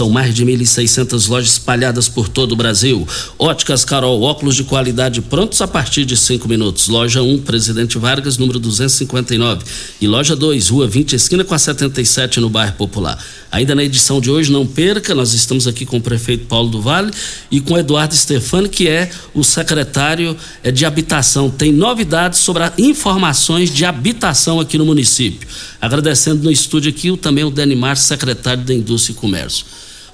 São 0.00 0.08
mais 0.08 0.34
de 0.34 0.46
1.600 0.46 1.28
lojas 1.28 1.50
espalhadas 1.50 2.08
por 2.08 2.26
todo 2.26 2.52
o 2.52 2.56
Brasil. 2.56 3.06
Óticas 3.38 3.84
Carol, 3.84 4.22
óculos 4.22 4.56
de 4.56 4.64
qualidade 4.64 5.20
prontos 5.20 5.60
a 5.60 5.68
partir 5.68 6.06
de 6.06 6.16
cinco 6.16 6.48
minutos. 6.48 6.88
Loja 6.88 7.22
1, 7.22 7.42
Presidente 7.42 7.98
Vargas, 7.98 8.38
número 8.38 8.58
259. 8.58 9.62
E 10.00 10.06
loja 10.08 10.34
2, 10.34 10.70
Rua 10.70 10.86
20, 10.86 11.12
esquina 11.12 11.44
com 11.44 11.54
a 11.54 11.58
77, 11.58 12.40
no 12.40 12.48
bairro 12.48 12.72
Popular. 12.76 13.22
Ainda 13.52 13.74
na 13.74 13.84
edição 13.84 14.22
de 14.22 14.30
hoje, 14.30 14.50
não 14.50 14.66
perca, 14.66 15.14
nós 15.14 15.34
estamos 15.34 15.66
aqui 15.66 15.84
com 15.84 15.98
o 15.98 16.00
prefeito 16.00 16.46
Paulo 16.46 16.70
do 16.70 16.80
Vale 16.80 17.12
e 17.50 17.60
com 17.60 17.76
Eduardo 17.76 18.16
Stefani, 18.16 18.70
que 18.70 18.88
é 18.88 19.10
o 19.34 19.44
secretário 19.44 20.34
eh, 20.64 20.72
de 20.72 20.86
Habitação. 20.86 21.50
Tem 21.50 21.74
novidades 21.74 22.38
sobre 22.38 22.62
informações 22.78 23.70
de 23.70 23.84
habitação 23.84 24.60
aqui 24.60 24.78
no 24.78 24.86
município. 24.86 25.46
Agradecendo 25.78 26.44
no 26.44 26.50
estúdio 26.50 26.90
aqui 26.90 27.14
também 27.18 27.44
o 27.44 27.50
Denimar, 27.50 27.98
secretário 27.98 28.64
da 28.64 28.72
Indústria 28.72 29.12
e 29.12 29.16
Comércio. 29.16 29.66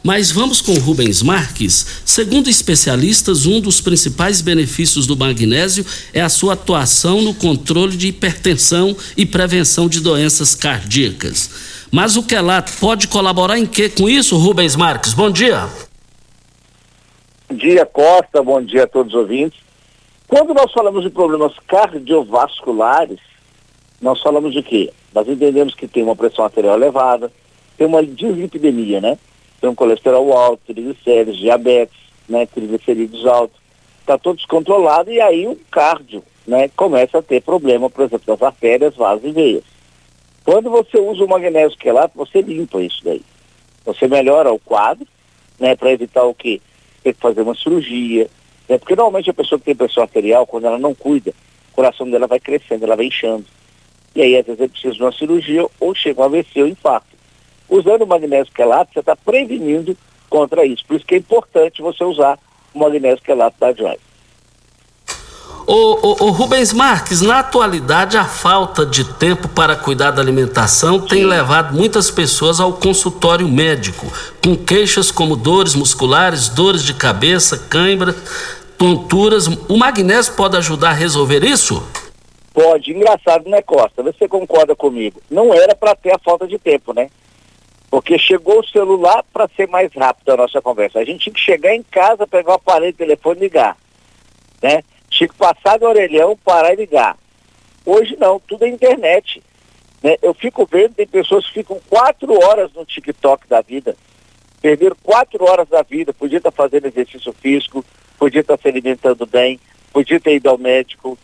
Mas 0.06 0.30
vamos 0.30 0.60
com 0.60 0.74
Rubens 0.74 1.20
Marques. 1.20 2.00
Segundo 2.04 2.48
especialistas, 2.48 3.44
um 3.44 3.60
dos 3.60 3.80
principais 3.80 4.40
benefícios 4.40 5.04
do 5.04 5.16
magnésio 5.16 5.84
é 6.14 6.20
a 6.20 6.28
sua 6.28 6.52
atuação 6.52 7.20
no 7.22 7.34
controle 7.34 7.96
de 7.96 8.06
hipertensão 8.06 8.96
e 9.16 9.26
prevenção 9.26 9.88
de 9.88 9.98
doenças 9.98 10.54
cardíacas. 10.54 11.50
Mas 11.90 12.16
o 12.16 12.22
quelato 12.22 12.70
pode 12.78 13.08
colaborar 13.08 13.58
em 13.58 13.66
que 13.66 13.88
com 13.88 14.08
isso, 14.08 14.38
Rubens 14.38 14.76
Marques? 14.76 15.12
Bom 15.12 15.28
dia. 15.28 15.68
Bom 17.48 17.56
dia, 17.56 17.84
Costa. 17.84 18.40
Bom 18.44 18.62
dia 18.62 18.84
a 18.84 18.86
todos 18.86 19.12
os 19.12 19.18
ouvintes. 19.18 19.58
Quando 20.28 20.54
nós 20.54 20.70
falamos 20.70 21.02
de 21.02 21.10
problemas 21.10 21.52
cardiovasculares, 21.66 23.18
nós 24.00 24.22
falamos 24.22 24.52
de 24.52 24.62
quê? 24.62 24.92
Nós 25.12 25.26
entendemos 25.26 25.74
que 25.74 25.88
tem 25.88 26.04
uma 26.04 26.14
pressão 26.14 26.44
arterial 26.44 26.76
elevada, 26.76 27.28
tem 27.76 27.88
uma 27.88 28.06
dislipidemia, 28.06 29.00
né? 29.00 29.18
Tem 29.60 29.70
um 29.70 29.74
colesterol 29.74 30.32
alto, 30.32 30.62
triglicéridos, 30.66 31.38
diabetes, 31.38 31.96
né? 32.28 32.46
Triglicerídeos 32.46 33.26
altos. 33.26 33.58
Está 34.00 34.18
todo 34.18 34.36
descontrolado 34.36 35.10
e 35.10 35.20
aí 35.20 35.46
o 35.46 35.58
cardio, 35.70 36.22
né? 36.46 36.68
Começa 36.76 37.18
a 37.18 37.22
ter 37.22 37.42
problema, 37.42 37.90
por 37.90 38.04
exemplo, 38.04 38.26
das 38.26 38.42
artérias, 38.42 38.94
vasos 38.94 39.24
e 39.24 39.32
veias. 39.32 39.64
Quando 40.44 40.70
você 40.70 40.98
usa 40.98 41.24
o 41.24 41.28
magnésio 41.28 41.76
quelato, 41.78 42.16
você 42.16 42.40
limpa 42.40 42.80
isso 42.80 43.02
daí. 43.02 43.22
Você 43.84 44.06
melhora 44.06 44.52
o 44.52 44.58
quadro, 44.58 45.06
né? 45.58 45.74
Para 45.74 45.92
evitar 45.92 46.24
o 46.24 46.34
quê? 46.34 46.60
ter 47.06 47.14
que 47.14 47.20
fazer 47.20 47.42
uma 47.42 47.54
cirurgia. 47.54 48.28
Né? 48.68 48.78
Porque 48.78 48.96
normalmente 48.96 49.30
a 49.30 49.34
pessoa 49.34 49.58
que 49.58 49.66
tem 49.66 49.76
pressão 49.76 50.02
arterial, 50.02 50.46
quando 50.46 50.66
ela 50.66 50.78
não 50.78 50.92
cuida, 50.94 51.32
o 51.70 51.74
coração 51.74 52.10
dela 52.10 52.26
vai 52.26 52.40
crescendo, 52.40 52.84
ela 52.84 52.96
vai 52.96 53.06
inchando. 53.06 53.46
E 54.14 54.22
aí, 54.22 54.36
às 54.36 54.46
vezes, 54.46 54.60
é 54.60 54.68
preciso 54.68 54.94
de 54.94 55.02
uma 55.02 55.12
cirurgia 55.12 55.66
ou 55.78 55.94
chega 55.94 56.20
um 56.20 56.24
AVC 56.24 56.62
ou 56.62 56.68
infarto. 56.68 57.15
Usando 57.68 58.02
o 58.02 58.06
magnésio 58.06 58.52
quelato, 58.52 58.92
você 58.92 59.00
está 59.00 59.16
prevenindo 59.16 59.96
contra 60.28 60.64
isso. 60.64 60.84
Por 60.86 60.96
isso 60.96 61.06
que 61.06 61.14
é 61.14 61.18
importante 61.18 61.82
você 61.82 62.04
usar 62.04 62.38
o 62.74 62.78
magnésio 62.78 63.22
quelato 63.24 63.56
da 63.58 63.72
Joy. 63.72 63.98
Ô, 65.66 65.72
ô, 65.74 66.26
ô, 66.26 66.30
Rubens 66.30 66.72
Marques, 66.72 67.20
na 67.20 67.40
atualidade 67.40 68.16
a 68.16 68.24
falta 68.24 68.86
de 68.86 69.02
tempo 69.14 69.48
para 69.48 69.74
cuidar 69.74 70.12
da 70.12 70.22
alimentação 70.22 71.00
tem 71.00 71.26
levado 71.26 71.74
muitas 71.74 72.08
pessoas 72.08 72.60
ao 72.60 72.74
consultório 72.74 73.48
médico, 73.48 74.06
com 74.40 74.56
queixas 74.56 75.10
como 75.10 75.34
dores 75.34 75.74
musculares, 75.74 76.48
dores 76.48 76.84
de 76.84 76.94
cabeça, 76.94 77.58
cãibra, 77.68 78.14
tonturas. 78.78 79.48
O 79.68 79.76
magnésio 79.76 80.34
pode 80.34 80.56
ajudar 80.56 80.90
a 80.90 80.92
resolver 80.92 81.42
isso? 81.42 81.84
Pode, 82.54 82.92
engraçado, 82.92 83.50
né, 83.50 83.60
Costa? 83.60 84.04
Você 84.04 84.28
concorda 84.28 84.76
comigo? 84.76 85.20
Não 85.28 85.52
era 85.52 85.74
para 85.74 85.96
ter 85.96 86.14
a 86.14 86.18
falta 86.18 86.46
de 86.46 86.58
tempo, 86.60 86.94
né? 86.94 87.10
Porque 87.90 88.18
chegou 88.18 88.60
o 88.60 88.66
celular 88.66 89.24
para 89.32 89.48
ser 89.56 89.68
mais 89.68 89.92
rápido 89.94 90.30
a 90.30 90.36
nossa 90.36 90.60
conversa. 90.60 90.98
A 90.98 91.04
gente 91.04 91.24
tinha 91.24 91.34
que 91.34 91.40
chegar 91.40 91.74
em 91.74 91.82
casa, 91.82 92.26
pegar 92.26 92.52
o 92.52 92.56
aparelho, 92.56 92.92
o 92.92 92.96
telefone 92.96 93.38
e 93.38 93.42
ligar, 93.44 93.76
né? 94.62 94.82
Tinha 95.08 95.28
que 95.28 95.34
passar 95.34 95.78
do 95.78 95.86
orelhão, 95.86 96.36
parar 96.44 96.72
e 96.72 96.76
ligar. 96.76 97.16
Hoje 97.84 98.16
não, 98.18 98.40
tudo 98.40 98.64
é 98.64 98.68
internet. 98.68 99.42
Né? 100.02 100.16
Eu 100.20 100.34
fico 100.34 100.66
vendo, 100.70 100.94
tem 100.94 101.06
pessoas 101.06 101.46
que 101.46 101.54
ficam 101.54 101.80
quatro 101.88 102.32
horas 102.44 102.72
no 102.72 102.84
TikTok 102.84 103.46
da 103.48 103.60
vida. 103.60 103.96
Perderam 104.60 104.96
quatro 105.02 105.44
horas 105.44 105.68
da 105.68 105.82
vida, 105.82 106.12
podia 106.12 106.38
estar 106.38 106.50
fazendo 106.50 106.86
exercício 106.86 107.32
físico, 107.32 107.84
podia 108.18 108.40
estar 108.40 108.58
se 108.58 108.68
alimentando 108.68 109.24
bem, 109.26 109.60
podia 109.92 110.18
ter 110.18 110.34
ido 110.34 110.48
ao 110.48 110.58
médico. 110.58 111.16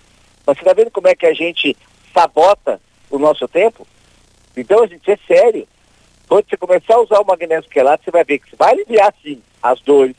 Mas 0.46 0.56
você 0.56 0.62
está 0.62 0.72
vendo 0.72 0.90
como 0.90 1.08
é 1.08 1.14
que 1.14 1.26
a 1.26 1.34
gente 1.34 1.76
sabota 2.14 2.80
o 3.10 3.18
nosso 3.18 3.48
tempo? 3.48 3.86
Então, 4.56 4.82
a 4.82 4.86
gente, 4.86 5.10
é 5.10 5.18
sério. 5.26 5.66
Quando 6.32 6.48
você 6.48 6.56
começar 6.56 6.94
a 6.94 7.00
usar 7.02 7.20
o 7.20 7.26
magnésio 7.26 7.68
quelato, 7.68 8.04
você 8.04 8.10
vai 8.10 8.24
ver 8.24 8.38
que 8.38 8.48
você 8.48 8.56
vai 8.56 8.70
aliviar, 8.72 9.14
sim, 9.22 9.42
as 9.62 9.78
dores, 9.82 10.16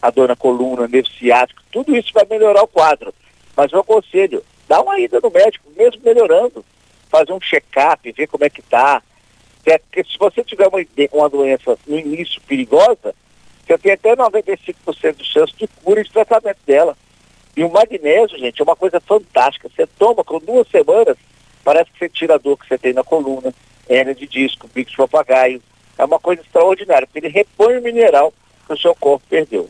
a 0.00 0.08
dor 0.08 0.28
na 0.28 0.36
coluna, 0.36 0.86
nervo 0.86 1.08
ciático, 1.08 1.60
tudo 1.72 1.96
isso 1.96 2.12
vai 2.14 2.24
melhorar 2.30 2.62
o 2.62 2.68
quadro. 2.68 3.12
Mas 3.56 3.72
eu 3.72 3.80
aconselho, 3.80 4.44
dá 4.68 4.80
uma 4.80 5.00
ida 5.00 5.18
no 5.20 5.28
médico, 5.32 5.68
mesmo 5.76 6.00
melhorando, 6.04 6.64
fazer 7.10 7.32
um 7.32 7.40
check-up, 7.40 8.12
ver 8.12 8.28
como 8.28 8.44
é 8.44 8.48
que 8.48 8.62
tá. 8.62 9.02
É, 9.66 9.78
porque 9.78 10.04
se 10.04 10.16
você 10.16 10.44
tiver 10.44 10.68
uma, 10.68 10.78
uma 11.12 11.28
doença 11.28 11.76
no 11.88 11.98
início 11.98 12.40
perigosa, 12.42 13.12
você 13.66 13.76
tem 13.78 13.90
até 13.94 14.14
95% 14.14 15.16
de 15.16 15.24
chance 15.24 15.52
de 15.56 15.66
cura 15.66 16.00
e 16.00 16.04
de 16.04 16.12
tratamento 16.12 16.60
dela. 16.64 16.96
E 17.56 17.64
o 17.64 17.68
magnésio, 17.72 18.38
gente, 18.38 18.60
é 18.60 18.64
uma 18.64 18.76
coisa 18.76 19.00
fantástica. 19.00 19.68
Você 19.74 19.88
toma 19.98 20.22
com 20.22 20.38
duas 20.38 20.68
semanas, 20.68 21.16
parece 21.64 21.90
que 21.90 21.98
você 21.98 22.08
tira 22.08 22.36
a 22.36 22.38
dor 22.38 22.56
que 22.56 22.68
você 22.68 22.78
tem 22.78 22.92
na 22.92 23.02
coluna, 23.02 23.52
hérnia 23.88 24.14
de 24.14 24.26
disco, 24.26 24.68
bico 24.72 24.90
de 24.90 24.96
papagaio. 24.96 25.62
É 25.96 26.04
uma 26.04 26.18
coisa 26.18 26.42
extraordinária, 26.42 27.06
porque 27.06 27.26
ele 27.26 27.32
repõe 27.32 27.78
o 27.78 27.82
mineral 27.82 28.32
que 28.66 28.74
o 28.74 28.78
seu 28.78 28.94
corpo 28.94 29.24
perdeu. 29.28 29.68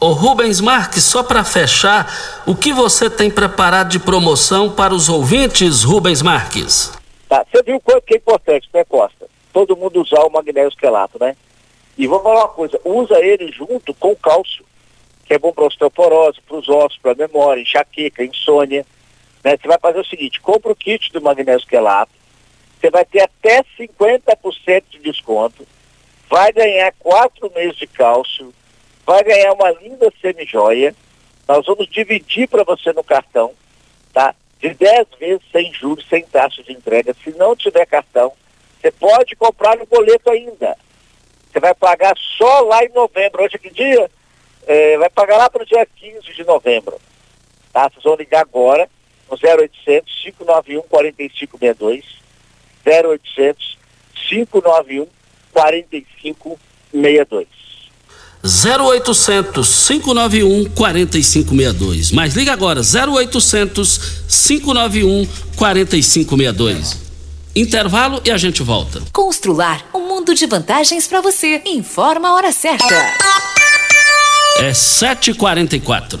Ô 0.00 0.12
Rubens 0.12 0.60
Marques, 0.60 1.02
só 1.02 1.24
para 1.24 1.42
fechar, 1.42 2.42
o 2.46 2.54
que 2.54 2.72
você 2.72 3.10
tem 3.10 3.28
preparado 3.28 3.88
de 3.88 3.98
promoção 3.98 4.70
para 4.70 4.94
os 4.94 5.08
ouvintes, 5.08 5.82
Rubens 5.82 6.22
Marques? 6.22 6.92
Tá, 7.28 7.44
você 7.50 7.62
viu 7.64 7.80
quanto 7.80 8.02
que 8.02 8.14
é 8.14 8.18
importante, 8.18 8.68
né, 8.72 8.84
Costa? 8.84 9.26
Todo 9.52 9.76
mundo 9.76 10.00
usar 10.00 10.20
o 10.20 10.30
magnésio 10.30 10.78
quelato, 10.78 11.18
né? 11.18 11.36
E 11.96 12.06
vou 12.06 12.22
falar 12.22 12.44
uma 12.44 12.48
coisa, 12.48 12.80
usa 12.84 13.18
ele 13.18 13.50
junto 13.50 13.92
com 13.94 14.12
o 14.12 14.16
cálcio, 14.16 14.64
que 15.24 15.34
é 15.34 15.38
bom 15.38 15.52
para 15.52 15.64
osteoporose, 15.64 16.40
para 16.46 16.56
os 16.56 16.68
ossos, 16.68 16.98
para 16.98 17.10
a 17.10 17.16
memória, 17.16 17.60
enxaqueca, 17.60 18.24
insônia. 18.24 18.86
Né? 19.42 19.56
Você 19.56 19.66
vai 19.66 19.78
fazer 19.80 19.98
o 19.98 20.06
seguinte, 20.06 20.40
compra 20.40 20.70
o 20.70 20.76
kit 20.76 21.12
do 21.12 21.20
magnésio 21.20 21.66
quelato, 21.66 22.12
você 22.80 22.90
vai 22.90 23.04
ter 23.04 23.20
até 23.20 23.62
50% 23.78 24.84
de 24.90 24.98
desconto, 25.00 25.66
vai 26.28 26.52
ganhar 26.52 26.92
quatro 26.98 27.50
meses 27.54 27.76
de 27.76 27.86
cálcio, 27.86 28.54
vai 29.04 29.22
ganhar 29.24 29.52
uma 29.52 29.70
linda 29.70 30.12
semijoia. 30.20 30.94
Nós 31.46 31.64
vamos 31.66 31.88
dividir 31.88 32.48
para 32.48 32.62
você 32.62 32.92
no 32.92 33.02
cartão, 33.02 33.52
tá? 34.12 34.34
De 34.60 34.74
10 34.74 35.06
vezes 35.18 35.42
sem 35.50 35.72
juros, 35.72 36.06
sem 36.08 36.22
taxa 36.22 36.62
de 36.62 36.72
entrega. 36.72 37.14
Se 37.24 37.30
não 37.30 37.56
tiver 37.56 37.86
cartão, 37.86 38.32
você 38.80 38.90
pode 38.90 39.34
comprar 39.34 39.76
no 39.76 39.86
boleto 39.86 40.30
ainda. 40.30 40.76
Você 41.50 41.58
vai 41.58 41.74
pagar 41.74 42.14
só 42.36 42.60
lá 42.60 42.84
em 42.84 42.90
novembro. 42.90 43.42
Hoje 43.42 43.56
é 43.56 43.58
que 43.58 43.70
dia? 43.70 44.10
É, 44.66 44.98
vai 44.98 45.08
pagar 45.08 45.38
lá 45.38 45.48
para 45.48 45.62
o 45.62 45.66
dia 45.66 45.86
15 45.86 46.34
de 46.34 46.44
novembro. 46.44 47.00
Tá? 47.72 47.88
Vocês 47.88 48.04
vão 48.04 48.16
ligar 48.16 48.42
agora 48.42 48.88
no 49.30 49.36
0800 49.36 50.22
591 50.22 50.82
4562. 50.82 52.17
0800 52.88 53.78
591 54.28 55.06
4562. 55.52 57.46
0800 58.42 59.86
591 59.88 60.70
4562. 60.70 62.12
Mas 62.12 62.34
liga 62.34 62.52
agora, 62.52 62.80
0800 62.80 63.98
591 64.28 65.26
4562. 65.56 67.08
Intervalo 67.54 68.22
e 68.24 68.30
a 68.30 68.36
gente 68.36 68.62
volta. 68.62 69.02
Constrular 69.12 69.84
um 69.92 70.06
mundo 70.06 70.34
de 70.34 70.46
vantagens 70.46 71.08
para 71.08 71.20
você. 71.20 71.60
Informa 71.66 72.28
a 72.28 72.34
hora 72.34 72.52
certa. 72.52 72.94
É 74.58 74.70
7h44. 74.70 76.20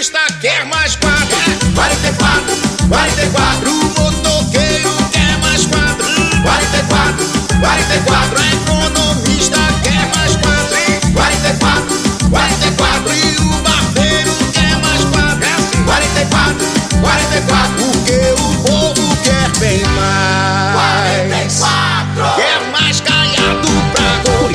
diarista 0.00 0.20
quer 0.40 0.64
mais 0.64 0.96
quadro. 0.96 1.36
44, 1.74 2.56
44. 2.88 3.70
O 3.70 3.74
motoqueiro 4.00 4.90
quer 5.12 5.36
mais 5.38 5.66
quadro. 5.66 6.06
44, 6.42 7.26
44. 7.60 8.40
A 8.40 8.59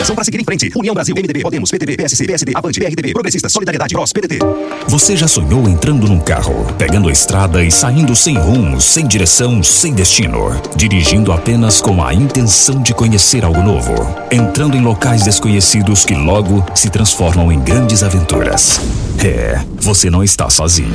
Coligação 0.05 0.15
para 0.15 0.23
seguir 0.23 0.39
em 0.39 0.43
frente. 0.43 0.71
União 0.75 0.93
Brasil, 0.93 1.15
MDB, 1.15 1.41
Podemos, 1.41 1.71
PTB, 1.71 1.97
PSC, 1.97 2.25
PSD, 2.25 2.51
Avante, 2.55 2.79
PRTB, 2.79 3.13
Progressistas, 3.13 3.51
Solidariedade, 3.51 3.93
PROS, 3.93 4.13
PDT. 4.13 4.39
Você 4.87 5.17
já 5.17 5.27
sonhou 5.27 5.67
entrando 5.67 6.07
num 6.07 6.19
carro, 6.19 6.65
pegando 6.77 7.09
a 7.09 7.11
estrada 7.11 7.63
e 7.63 7.71
saindo 7.71 8.15
sem 8.15 8.37
rumo, 8.37 8.79
sem 8.79 9.07
direção, 9.07 9.63
sem 9.63 9.93
destino, 9.93 10.61
dirigindo 10.75 11.31
apenas 11.31 11.81
com 11.81 12.03
a 12.03 12.13
intenção 12.13 12.81
de 12.81 12.93
conhecer 12.93 13.43
algo 13.43 13.61
novo, 13.61 13.93
entrando 14.31 14.77
em 14.77 14.81
locais 14.81 15.23
desconhecidos 15.23 16.05
que 16.05 16.13
logo 16.13 16.63
se 16.75 16.89
transformam 16.89 17.51
em 17.51 17.59
grandes 17.59 18.03
aventuras? 18.03 18.79
É, 19.23 19.59
você 19.81 20.09
não 20.09 20.23
está 20.23 20.49
sozinho. 20.49 20.93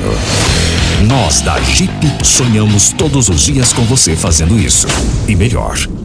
Nós 1.08 1.40
da 1.40 1.58
Jeep 1.60 1.92
sonhamos 2.22 2.90
todos 2.90 3.28
os 3.28 3.42
dias 3.42 3.72
com 3.72 3.82
você 3.84 4.14
fazendo 4.14 4.58
isso. 4.58 4.86
E 5.26 5.34
melhor, 5.34 5.76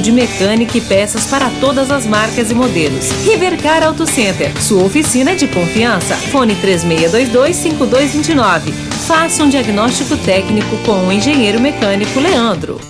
de 0.00 0.12
mecânica 0.12 0.78
e 0.78 0.80
peças 0.80 1.26
para 1.26 1.50
todas 1.60 1.90
as 1.90 2.06
marcas 2.06 2.50
e 2.50 2.54
modelos. 2.54 3.10
Rivercar 3.24 3.82
Auto 3.82 4.06
Center, 4.06 4.50
sua 4.62 4.84
oficina 4.84 5.34
de 5.34 5.48
confiança. 5.48 6.14
Fone 6.16 6.54
3622-5229. 6.56 8.72
Faça 9.06 9.42
um 9.42 9.48
diagnóstico 9.48 10.16
técnico 10.18 10.76
com 10.84 11.06
o 11.06 11.12
engenheiro 11.12 11.60
mecânico 11.60 12.20
Leandro. 12.20 12.80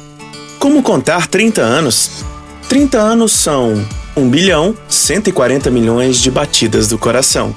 Como 0.59 0.83
contar 0.83 1.27
30 1.27 1.61
anos? 1.61 2.25
30 2.69 2.99
anos 2.99 3.33
são 3.33 3.85
1 4.17 4.31
bilhão 4.31 4.77
140 4.89 5.71
milhões 5.71 6.21
de 6.21 6.31
batidas 6.31 6.89
do 6.89 6.97
coração, 6.97 7.55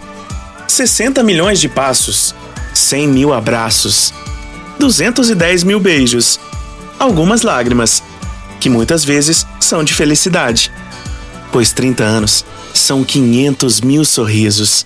60 0.67 1.23
milhões 1.23 1.59
de 1.59 1.69
passos, 1.69 2.35
100 2.73 3.07
mil 3.07 3.33
abraços, 3.33 4.13
210 4.79 5.63
mil 5.63 5.79
beijos, 5.79 6.39
algumas 6.99 7.43
lágrimas, 7.43 8.03
que 8.59 8.69
muitas 8.69 9.03
vezes 9.03 9.45
são 9.59 9.83
de 9.83 9.93
felicidade, 9.93 10.71
pois 11.51 11.71
30 11.71 12.03
anos 12.03 12.45
são 12.73 13.03
500 13.03 13.81
mil 13.81 14.05
sorrisos. 14.05 14.85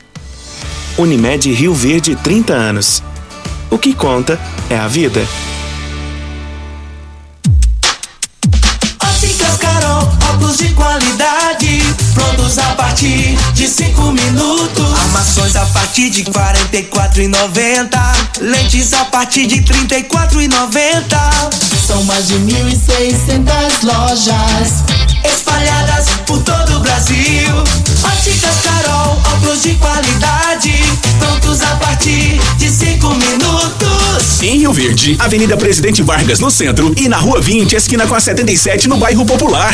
Unimed 0.98 1.52
Rio 1.52 1.74
Verde 1.74 2.16
30 2.16 2.54
anos. 2.54 3.04
O 3.70 3.78
que 3.78 3.94
conta 3.94 4.40
é 4.70 4.78
a 4.78 4.88
vida. 4.88 5.26
Óticas 9.02 9.58
Carol, 9.58 10.12
óculos 10.34 10.58
de 10.58 10.70
qualidade, 10.70 11.82
prontos 12.14 12.58
a 12.58 12.76
partir 12.76 13.38
de 13.54 13.68
5 13.68 14.12
minutos. 14.12 15.00
Armações 15.00 15.56
a 15.56 15.66
partir 15.68 16.10
de 16.10 16.24
44,90. 16.26 18.00
Lentes 18.42 18.94
a 18.94 19.06
partir 19.06 19.48
de 19.48 19.62
34,90. 19.62 21.81
São 21.86 22.04
mais 22.04 22.28
de 22.28 22.36
1.600 22.36 23.84
lojas 23.84 24.84
espalhadas 25.26 26.06
por 26.26 26.42
todo 26.44 26.78
o 26.78 26.80
Brasil. 26.80 27.50
Óticas 28.04 28.56
Carol, 28.64 29.20
óculos 29.34 29.64
de 29.64 29.74
qualidade, 29.76 30.74
prontos 31.20 31.62
a 31.62 31.76
partir 31.78 32.40
de 32.58 32.70
5 32.70 33.08
minutos. 33.16 34.42
Em 34.42 34.60
Rio 34.60 34.72
Verde, 34.72 35.16
Avenida 35.20 35.58
Presidente 35.58 36.02
Vargas 36.02 36.40
no 36.40 36.52
centro 36.52 36.94
e 36.96 37.10
na 37.10 37.18
Rua 37.18 37.42
20, 37.42 37.76
esquina 37.76 38.06
com 38.06 38.16
a 38.16 38.20
77 38.20 38.88
no 38.88 38.98
bairro 38.98 39.26
Popular. 39.26 39.74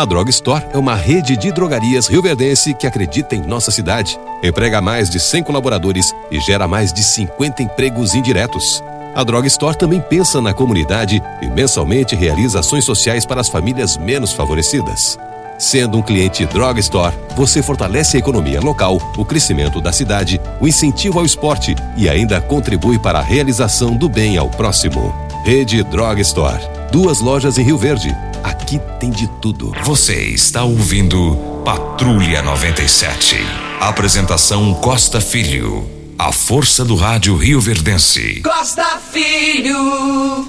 A 0.00 0.04
Drog 0.06 0.30
Store 0.30 0.64
é 0.72 0.78
uma 0.78 0.94
rede 0.94 1.36
de 1.36 1.52
drogarias 1.52 2.06
rioverdense 2.06 2.72
que 2.72 2.86
acredita 2.86 3.36
em 3.36 3.42
nossa 3.42 3.70
cidade, 3.70 4.18
emprega 4.42 4.80
mais 4.80 5.10
de 5.10 5.20
100 5.20 5.42
colaboradores 5.42 6.10
e 6.30 6.40
gera 6.40 6.66
mais 6.66 6.90
de 6.90 7.02
50 7.02 7.62
empregos 7.62 8.14
indiretos. 8.14 8.82
A 9.14 9.22
Drog 9.22 9.46
Store 9.46 9.76
também 9.76 10.00
pensa 10.00 10.40
na 10.40 10.54
comunidade 10.54 11.22
e 11.42 11.48
mensalmente 11.48 12.16
realiza 12.16 12.60
ações 12.60 12.86
sociais 12.86 13.26
para 13.26 13.42
as 13.42 13.50
famílias 13.50 13.98
menos 13.98 14.32
favorecidas. 14.32 15.18
Sendo 15.58 15.98
um 15.98 16.02
cliente 16.02 16.46
Drog 16.46 16.80
Store, 16.80 17.14
você 17.36 17.62
fortalece 17.62 18.16
a 18.16 18.20
economia 18.20 18.58
local, 18.58 18.96
o 19.18 19.24
crescimento 19.26 19.82
da 19.82 19.92
cidade, 19.92 20.40
o 20.62 20.66
incentivo 20.66 21.18
ao 21.18 21.26
esporte 21.26 21.76
e 21.94 22.08
ainda 22.08 22.40
contribui 22.40 22.98
para 22.98 23.18
a 23.18 23.22
realização 23.22 23.94
do 23.94 24.08
bem 24.08 24.38
ao 24.38 24.48
próximo. 24.48 25.14
Rede 25.44 25.82
Drog 25.82 26.18
Store. 26.22 26.79
Duas 26.90 27.20
lojas 27.20 27.56
em 27.56 27.62
Rio 27.62 27.78
Verde. 27.78 28.08
Aqui 28.42 28.80
tem 28.98 29.10
de 29.10 29.28
tudo. 29.40 29.72
Você 29.84 30.24
está 30.24 30.64
ouvindo 30.64 31.36
Patrulha 31.64 32.42
97. 32.42 33.36
Apresentação 33.78 34.74
Costa 34.74 35.20
Filho. 35.20 35.88
A 36.18 36.32
força 36.32 36.84
do 36.84 36.96
rádio 36.96 37.36
Rio 37.36 37.60
Verdense. 37.60 38.40
Costa 38.42 38.98
Filho. 39.12 40.48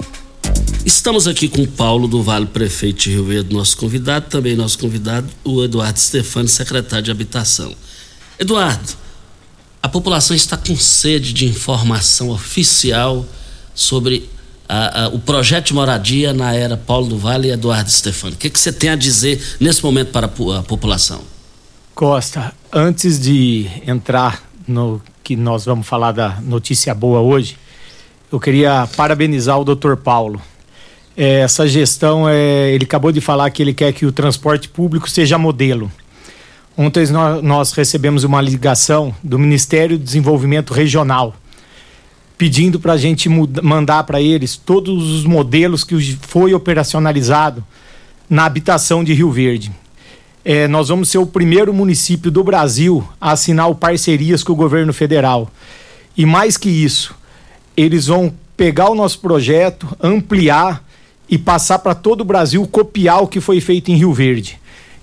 Estamos 0.84 1.28
aqui 1.28 1.48
com 1.48 1.62
o 1.62 1.68
Paulo 1.68 2.08
do 2.08 2.24
Vale, 2.24 2.46
prefeito 2.46 3.04
de 3.04 3.10
Rio 3.10 3.24
Verde, 3.24 3.54
nosso 3.54 3.76
convidado, 3.76 4.26
também 4.28 4.56
nosso 4.56 4.80
convidado, 4.80 5.28
o 5.44 5.62
Eduardo 5.62 6.00
Stefani, 6.00 6.48
secretário 6.48 7.04
de 7.04 7.10
Habitação. 7.12 7.72
Eduardo, 8.36 8.94
a 9.80 9.88
população 9.88 10.34
está 10.34 10.56
com 10.56 10.74
sede 10.76 11.32
de 11.32 11.46
informação 11.46 12.30
oficial 12.30 13.24
sobre 13.72 14.28
a, 14.72 15.04
a, 15.04 15.08
o 15.08 15.18
projeto 15.18 15.66
de 15.66 15.74
moradia 15.74 16.32
na 16.32 16.54
era 16.54 16.78
Paulo 16.78 17.06
do 17.06 17.18
Vale 17.18 17.48
e 17.48 17.50
Eduardo 17.50 17.90
Stefani. 17.90 18.32
O 18.32 18.38
que, 18.38 18.48
que 18.48 18.58
você 18.58 18.72
tem 18.72 18.88
a 18.88 18.96
dizer 18.96 19.38
nesse 19.60 19.84
momento 19.84 20.10
para 20.10 20.26
a, 20.26 20.58
a 20.58 20.62
população? 20.62 21.20
Costa, 21.94 22.54
antes 22.72 23.20
de 23.20 23.66
entrar 23.86 24.42
no 24.66 25.02
que 25.22 25.36
nós 25.36 25.66
vamos 25.66 25.86
falar 25.86 26.12
da 26.12 26.38
notícia 26.40 26.94
boa 26.94 27.20
hoje, 27.20 27.58
eu 28.32 28.40
queria 28.40 28.88
parabenizar 28.96 29.60
o 29.60 29.64
Dr. 29.64 29.94
Paulo. 29.94 30.40
É, 31.14 31.40
essa 31.40 31.68
gestão, 31.68 32.26
é, 32.26 32.70
ele 32.70 32.84
acabou 32.84 33.12
de 33.12 33.20
falar 33.20 33.50
que 33.50 33.60
ele 33.60 33.74
quer 33.74 33.92
que 33.92 34.06
o 34.06 34.12
transporte 34.12 34.70
público 34.70 35.10
seja 35.10 35.36
modelo. 35.36 35.92
Ontem 36.78 37.06
nós, 37.08 37.42
nós 37.42 37.72
recebemos 37.72 38.24
uma 38.24 38.40
ligação 38.40 39.14
do 39.22 39.38
Ministério 39.38 39.98
do 39.98 40.04
Desenvolvimento 40.04 40.72
Regional 40.72 41.36
pedindo 42.36 42.80
para 42.80 42.94
a 42.94 42.96
gente 42.96 43.28
mandar 43.28 44.04
para 44.04 44.20
eles 44.20 44.56
todos 44.56 45.10
os 45.10 45.24
modelos 45.24 45.84
que 45.84 46.16
foi 46.22 46.54
operacionalizado 46.54 47.64
na 48.28 48.44
habitação 48.44 49.04
de 49.04 49.12
Rio 49.12 49.30
Verde. 49.30 49.70
É, 50.44 50.66
nós 50.66 50.88
vamos 50.88 51.08
ser 51.08 51.18
o 51.18 51.26
primeiro 51.26 51.72
município 51.72 52.30
do 52.30 52.42
Brasil 52.42 53.06
a 53.20 53.32
assinar 53.32 53.72
parcerias 53.74 54.42
com 54.42 54.52
o 54.52 54.56
governo 54.56 54.92
federal. 54.92 55.50
E 56.16 56.26
mais 56.26 56.56
que 56.56 56.68
isso, 56.68 57.14
eles 57.76 58.06
vão 58.06 58.34
pegar 58.56 58.90
o 58.90 58.94
nosso 58.94 59.20
projeto, 59.20 59.88
ampliar 60.02 60.84
e 61.28 61.38
passar 61.38 61.78
para 61.78 61.94
todo 61.94 62.22
o 62.22 62.24
Brasil 62.24 62.66
copiar 62.66 63.22
o 63.22 63.28
que 63.28 63.40
foi 63.40 63.60
feito 63.60 63.90
em 63.90 63.96
Rio 63.96 64.12
Verde. 64.12 64.60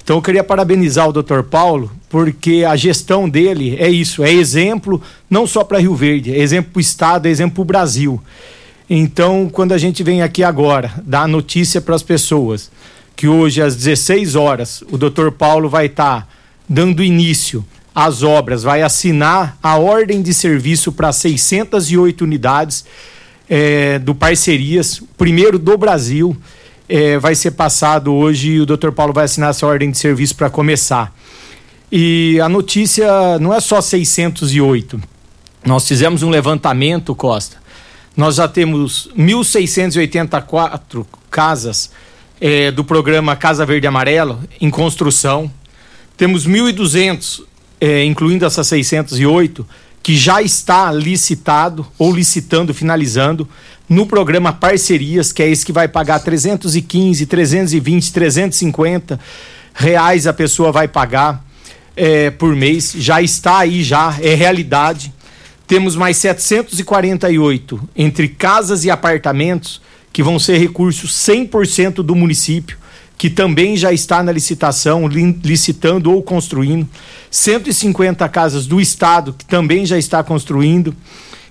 Então 0.10 0.18
eu 0.18 0.24
queria 0.24 0.44
parabenizar 0.44 1.08
o 1.08 1.14
Dr. 1.14 1.44
Paulo, 1.44 1.92
porque 2.10 2.66
a 2.68 2.76
gestão 2.76 3.30
dele 3.30 3.76
é 3.78 3.88
isso, 3.92 4.24
é 4.24 4.34
exemplo 4.34 5.00
não 5.30 5.46
só 5.46 5.64
para 5.64 5.78
Rio 5.78 5.94
Verde, 5.94 6.34
é 6.34 6.40
exemplo 6.40 6.72
para 6.72 6.80
o 6.80 6.82
Estado, 6.82 7.28
é 7.28 7.30
exemplo 7.30 7.54
para 7.58 7.62
o 7.62 7.66
Brasil. 7.66 8.20
Então, 8.90 9.48
quando 9.48 9.72
a 9.72 9.78
gente 9.78 10.02
vem 10.02 10.24
aqui 10.24 10.44
agora, 10.44 10.92
dar 11.06 11.28
notícia 11.28 11.80
para 11.80 11.94
as 11.94 12.02
pessoas 12.02 12.72
que 13.16 13.28
hoje 13.28 13.62
às 13.62 13.76
16 13.76 14.34
horas 14.34 14.84
o 14.90 14.98
Dr. 14.98 15.30
Paulo 15.30 15.70
vai 15.70 15.86
estar 15.86 16.22
tá 16.22 16.28
dando 16.68 17.04
início 17.04 17.64
às 17.94 18.24
obras, 18.24 18.64
vai 18.64 18.82
assinar 18.82 19.60
a 19.62 19.78
ordem 19.78 20.24
de 20.24 20.34
serviço 20.34 20.92
para 20.92 21.14
608 21.14 22.24
unidades 22.24 22.84
é, 23.48 24.00
do 24.00 24.16
Parcerias, 24.16 25.04
primeiro 25.16 25.60
do 25.60 25.78
Brasil 25.78 26.36
é, 26.90 27.20
vai 27.20 27.36
ser 27.36 27.52
passado 27.52 28.12
hoje 28.12 28.50
e 28.54 28.60
o 28.60 28.66
Dr. 28.66 28.92
Paulo 28.92 29.14
vai 29.14 29.26
assinar 29.26 29.52
essa 29.52 29.68
ordem 29.68 29.92
de 29.92 29.98
serviço 29.98 30.36
para 30.36 30.50
começar. 30.50 31.14
E 31.92 32.40
a 32.42 32.50
notícia 32.50 33.38
não 33.40 33.54
é 33.54 33.60
só 33.60 33.80
608. 33.80 35.00
Nós 35.66 35.88
fizemos 35.88 36.24
um 36.24 36.30
levantamento, 36.30 37.14
Costa. 37.14 37.58
Nós 38.18 38.36
já 38.36 38.48
temos 38.48 39.10
1.684 39.16 41.06
casas 41.30 41.92
é, 42.42 42.72
do 42.72 42.84
programa 42.84 43.36
Casa 43.36 43.66
Verde 43.66 43.86
Amarelo 43.86 44.40
em 44.60 44.70
construção. 44.70 45.52
Temos 46.18 46.48
1.200, 46.48 47.44
é, 47.80 48.04
incluindo 48.04 48.46
essas 48.46 48.68
608, 48.68 49.66
que 50.02 50.16
já 50.16 50.42
está 50.42 50.92
licitado 50.92 51.86
ou 51.98 52.14
licitando, 52.14 52.74
finalizando 52.74 53.48
no 53.88 54.06
programa 54.06 54.54
Parcerias, 54.54 55.32
que 55.32 55.42
é 55.42 55.50
esse 55.50 55.66
que 55.66 55.72
vai 55.72 55.88
pagar 55.88 56.20
315, 56.20 57.26
320, 57.26 58.14
350 58.14 59.20
reais 59.74 60.28
a 60.28 60.34
pessoa 60.34 60.72
vai 60.72 60.88
pagar 60.88 61.44
é, 61.96 62.30
por 62.30 62.56
mês. 62.56 62.94
Já 62.96 63.22
está 63.22 63.60
aí, 63.60 63.84
já 63.84 64.16
é 64.22 64.36
realidade. 64.36 65.14
Temos 65.68 65.96
mais 65.96 66.18
748 66.18 67.90
entre 67.96 68.28
casas 68.28 68.86
e 68.86 68.92
apartamentos 68.92 69.82
que 70.12 70.24
vão 70.24 70.40
ser 70.40 70.58
recursos 70.58 71.12
100% 71.12 71.96
do 71.96 72.16
município, 72.16 72.78
que 73.20 73.30
também 73.30 73.76
já 73.76 73.92
está 73.92 74.24
na 74.24 74.32
licitação, 74.32 75.06
licitando 75.06 76.10
ou 76.10 76.24
construindo. 76.24 76.88
150 77.30 78.28
casas 78.30 78.66
do 78.66 78.80
estado 78.80 79.36
que 79.38 79.44
também 79.44 79.86
já 79.86 79.98
está 79.98 80.24
construindo. 80.24 80.96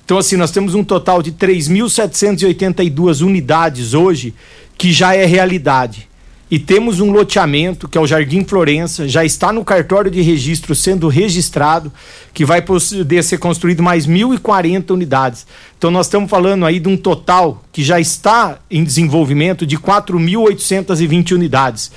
Então, 0.02 0.16
assim, 0.16 0.36
nós 0.36 0.50
temos 0.50 0.74
um 0.74 0.82
total 0.82 1.22
de 1.22 1.30
3.782 1.30 3.20
unidades 3.20 3.92
hoje 3.92 4.32
que 4.78 4.90
já 4.90 5.14
é 5.14 5.26
realidade. 5.26 6.07
E 6.50 6.58
temos 6.58 6.98
um 6.98 7.12
loteamento, 7.12 7.86
que 7.86 7.98
é 7.98 8.00
o 8.00 8.06
Jardim 8.06 8.42
Florença, 8.42 9.06
já 9.06 9.22
está 9.22 9.52
no 9.52 9.62
cartório 9.64 10.10
de 10.10 10.22
registro 10.22 10.74
sendo 10.74 11.06
registrado, 11.08 11.92
que 12.32 12.44
vai 12.44 12.62
poder 12.62 13.22
ser 13.22 13.38
construído 13.38 13.82
mais 13.82 14.06
1.040 14.06 14.90
unidades. 14.90 15.46
Então, 15.76 15.90
nós 15.90 16.06
estamos 16.06 16.30
falando 16.30 16.64
aí 16.64 16.80
de 16.80 16.88
um 16.88 16.96
total 16.96 17.62
que 17.70 17.84
já 17.84 18.00
está 18.00 18.58
em 18.70 18.82
desenvolvimento 18.82 19.66
de 19.66 19.76
4.820 19.76 21.32
unidades. 21.32 21.92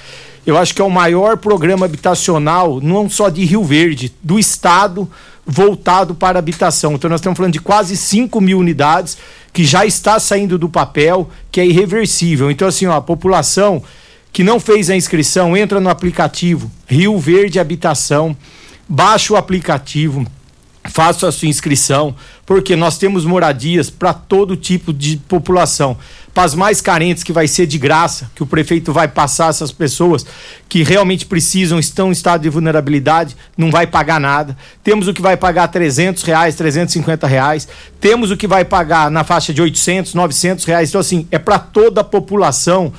eu 0.45 0.57
acho 0.57 0.73
que 0.73 0.81
é 0.81 0.85
o 0.85 0.89
maior 0.89 1.37
programa 1.37 1.85
habitacional, 1.85 2.81
não 2.81 3.09
só 3.09 3.29
de 3.29 3.45
Rio 3.45 3.63
Verde, 3.63 4.11
do 4.21 4.37
estado 4.37 5.07
voltado 5.45 6.13
para 6.13 6.39
habitação. 6.39 6.93
Então 6.93 7.09
nós 7.09 7.19
estamos 7.19 7.37
falando 7.37 7.53
de 7.53 7.59
quase 7.61 7.95
5 7.97 8.39
mil 8.41 8.59
unidades 8.59 9.17
que 9.53 9.63
já 9.63 9.85
está 9.85 10.19
saindo 10.19 10.57
do 10.57 10.69
papel, 10.69 11.29
que 11.51 11.59
é 11.59 11.65
irreversível. 11.65 12.49
Então, 12.49 12.67
assim, 12.67 12.85
ó, 12.85 12.93
a 12.93 13.01
população 13.01 13.83
que 14.31 14.43
não 14.43 14.59
fez 14.59 14.89
a 14.89 14.95
inscrição, 14.95 15.55
entra 15.55 15.79
no 15.79 15.89
aplicativo 15.89 16.71
Rio 16.87 17.17
Verde 17.19 17.59
Habitação, 17.59 18.35
baixa 18.87 19.33
o 19.33 19.37
aplicativo, 19.37 20.25
faça 20.89 21.27
a 21.27 21.31
sua 21.31 21.47
inscrição, 21.47 22.15
porque 22.45 22.75
nós 22.75 22.97
temos 22.97 23.25
moradias 23.25 23.89
para 23.89 24.13
todo 24.13 24.57
tipo 24.57 24.91
de 24.91 25.17
população. 25.17 25.97
Para 26.33 26.43
as 26.43 26.55
mais 26.55 26.79
carentes, 26.79 27.23
que 27.23 27.33
vai 27.33 27.45
ser 27.45 27.65
de 27.65 27.77
graça, 27.77 28.31
que 28.33 28.41
o 28.41 28.45
prefeito 28.47 28.93
vai 28.93 29.07
passar 29.07 29.49
essas 29.49 29.71
pessoas 29.71 30.25
que 30.69 30.81
realmente 30.81 31.25
precisam, 31.25 31.77
estão 31.77 32.07
em 32.07 32.13
estado 32.13 32.41
de 32.41 32.49
vulnerabilidade, 32.49 33.35
não 33.57 33.69
vai 33.69 33.85
pagar 33.85 34.19
nada. 34.19 34.57
Temos 34.81 35.09
o 35.09 35.13
que 35.13 35.21
vai 35.21 35.35
pagar 35.35 35.67
300 35.67 36.23
reais, 36.23 36.55
350 36.55 37.27
reais. 37.27 37.67
Temos 37.99 38.31
o 38.31 38.37
que 38.37 38.47
vai 38.47 38.63
pagar 38.63 39.11
na 39.11 39.25
faixa 39.25 39.53
de 39.53 39.61
800, 39.61 40.13
900 40.13 40.63
reais. 40.63 40.89
Então, 40.89 41.01
assim, 41.01 41.27
é 41.31 41.37
para 41.37 41.59
toda 41.59 41.99
a 41.99 42.03
população 42.03 42.93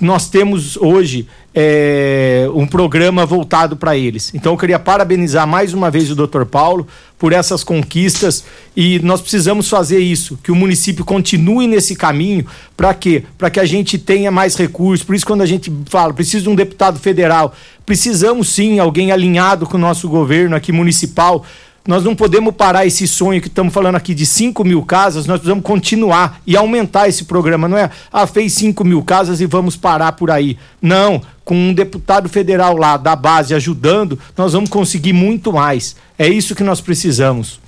nós 0.00 0.28
temos 0.28 0.76
hoje 0.76 1.26
é, 1.54 2.46
um 2.54 2.66
programa 2.66 3.24
voltado 3.24 3.76
para 3.76 3.96
eles. 3.96 4.32
Então 4.34 4.52
eu 4.52 4.58
queria 4.58 4.78
parabenizar 4.78 5.46
mais 5.46 5.72
uma 5.72 5.90
vez 5.90 6.10
o 6.10 6.14
Dr. 6.14 6.44
Paulo 6.44 6.86
por 7.18 7.32
essas 7.32 7.64
conquistas 7.64 8.44
e 8.76 8.98
nós 8.98 9.22
precisamos 9.22 9.68
fazer 9.68 9.98
isso, 9.98 10.38
que 10.42 10.52
o 10.52 10.54
município 10.54 11.04
continue 11.04 11.66
nesse 11.66 11.96
caminho 11.96 12.44
para 12.76 12.92
quê? 12.92 13.24
Para 13.38 13.48
que 13.48 13.58
a 13.58 13.64
gente 13.64 13.96
tenha 13.96 14.30
mais 14.30 14.54
recursos. 14.54 15.04
Por 15.04 15.14
isso 15.14 15.26
quando 15.26 15.40
a 15.40 15.46
gente 15.46 15.72
fala, 15.86 16.12
precisa 16.12 16.42
de 16.42 16.50
um 16.50 16.54
deputado 16.54 16.98
federal, 16.98 17.54
precisamos 17.86 18.50
sim 18.50 18.78
alguém 18.78 19.10
alinhado 19.10 19.66
com 19.66 19.78
o 19.78 19.80
nosso 19.80 20.08
governo 20.08 20.54
aqui 20.54 20.72
municipal 20.72 21.42
nós 21.86 22.02
não 22.02 22.16
podemos 22.16 22.54
parar 22.54 22.84
esse 22.84 23.06
sonho 23.06 23.40
que 23.40 23.48
estamos 23.48 23.72
falando 23.72 23.94
aqui 23.94 24.14
de 24.14 24.26
5 24.26 24.64
mil 24.64 24.82
casas, 24.82 25.26
nós 25.26 25.38
precisamos 25.38 25.64
continuar 25.64 26.40
e 26.46 26.56
aumentar 26.56 27.08
esse 27.08 27.24
programa. 27.24 27.68
Não 27.68 27.78
é, 27.78 27.90
ah, 28.12 28.26
fez 28.26 28.52
5 28.54 28.84
mil 28.84 29.02
casas 29.02 29.40
e 29.40 29.46
vamos 29.46 29.76
parar 29.76 30.12
por 30.12 30.30
aí. 30.30 30.58
Não, 30.82 31.22
com 31.44 31.54
um 31.54 31.72
deputado 31.72 32.28
federal 32.28 32.76
lá 32.76 32.96
da 32.96 33.14
base 33.14 33.54
ajudando, 33.54 34.18
nós 34.36 34.52
vamos 34.52 34.68
conseguir 34.68 35.12
muito 35.12 35.52
mais. 35.52 35.94
É 36.18 36.28
isso 36.28 36.54
que 36.54 36.64
nós 36.64 36.80
precisamos. 36.80 37.60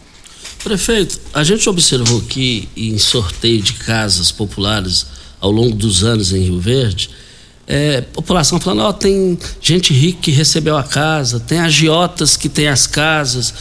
Prefeito, 0.64 1.20
a 1.32 1.44
gente 1.44 1.68
observou 1.68 2.20
que 2.22 2.68
em 2.76 2.98
sorteio 2.98 3.62
de 3.62 3.74
casas 3.74 4.32
populares 4.32 5.06
ao 5.40 5.52
longo 5.52 5.76
dos 5.76 6.02
anos 6.02 6.32
em 6.32 6.42
Rio 6.42 6.58
Verde, 6.58 7.10
é, 7.66 8.00
população 8.00 8.58
falando, 8.58 8.82
ó, 8.82 8.92
tem 8.92 9.38
gente 9.60 9.92
rica 9.92 10.18
que 10.22 10.30
recebeu 10.32 10.76
a 10.76 10.82
casa, 10.82 11.38
tem 11.38 11.60
agiotas 11.60 12.36
que 12.36 12.48
tem 12.48 12.66
as 12.66 12.86
casas 12.86 13.54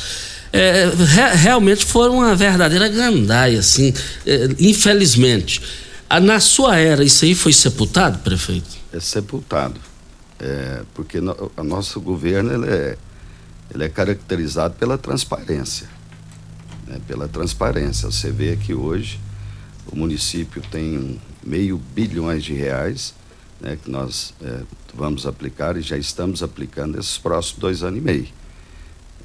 é, 0.58 0.86
re, 0.89 1.36
realmente 1.36 1.86
foram 1.86 2.17
uma 2.17 2.36
verdadeira 2.36 2.88
gandaia, 2.89 3.60
assim, 3.60 3.93
é, 4.26 4.50
infelizmente. 4.60 5.62
Na 6.22 6.39
sua 6.39 6.78
era, 6.78 7.04
isso 7.04 7.26
aí 7.26 7.36
foi 7.36 7.52
sepultado, 7.52 8.20
prefeito? 8.20 8.70
É 8.93 9.00
sepultado. 9.00 9.80
É, 10.39 10.84
porque 10.93 11.20
no, 11.20 11.52
o 11.58 11.63
nosso 11.63 12.00
governo 12.00 12.54
ele 12.54 12.74
é, 12.74 12.98
ele 13.74 13.84
é 13.84 13.89
caracterizado 13.89 14.76
pela 14.76 14.98
transparência. 14.98 15.89
Né, 16.88 17.00
pela 17.08 17.28
transparência. 17.28 18.10
Você 18.10 18.32
vê 18.32 18.56
que 18.56 18.74
hoje 18.74 19.20
o 19.91 19.98
município 19.98 20.62
tem 20.72 21.20
meio 21.43 21.78
bilhões 21.93 22.43
de 22.43 22.54
reais 22.54 23.13
né, 23.60 23.78
que 23.82 23.89
nós 23.89 24.34
é, 24.41 24.62
vamos 24.93 25.26
aplicar 25.26 25.76
e 25.78 25.82
já 25.82 25.98
estamos 25.98 26.41
aplicando 26.43 27.00
esses 27.00 27.17
próximos 27.17 27.60
dois 27.60 27.84
anos 27.84 28.00
e 28.00 28.02
meio. 28.02 28.28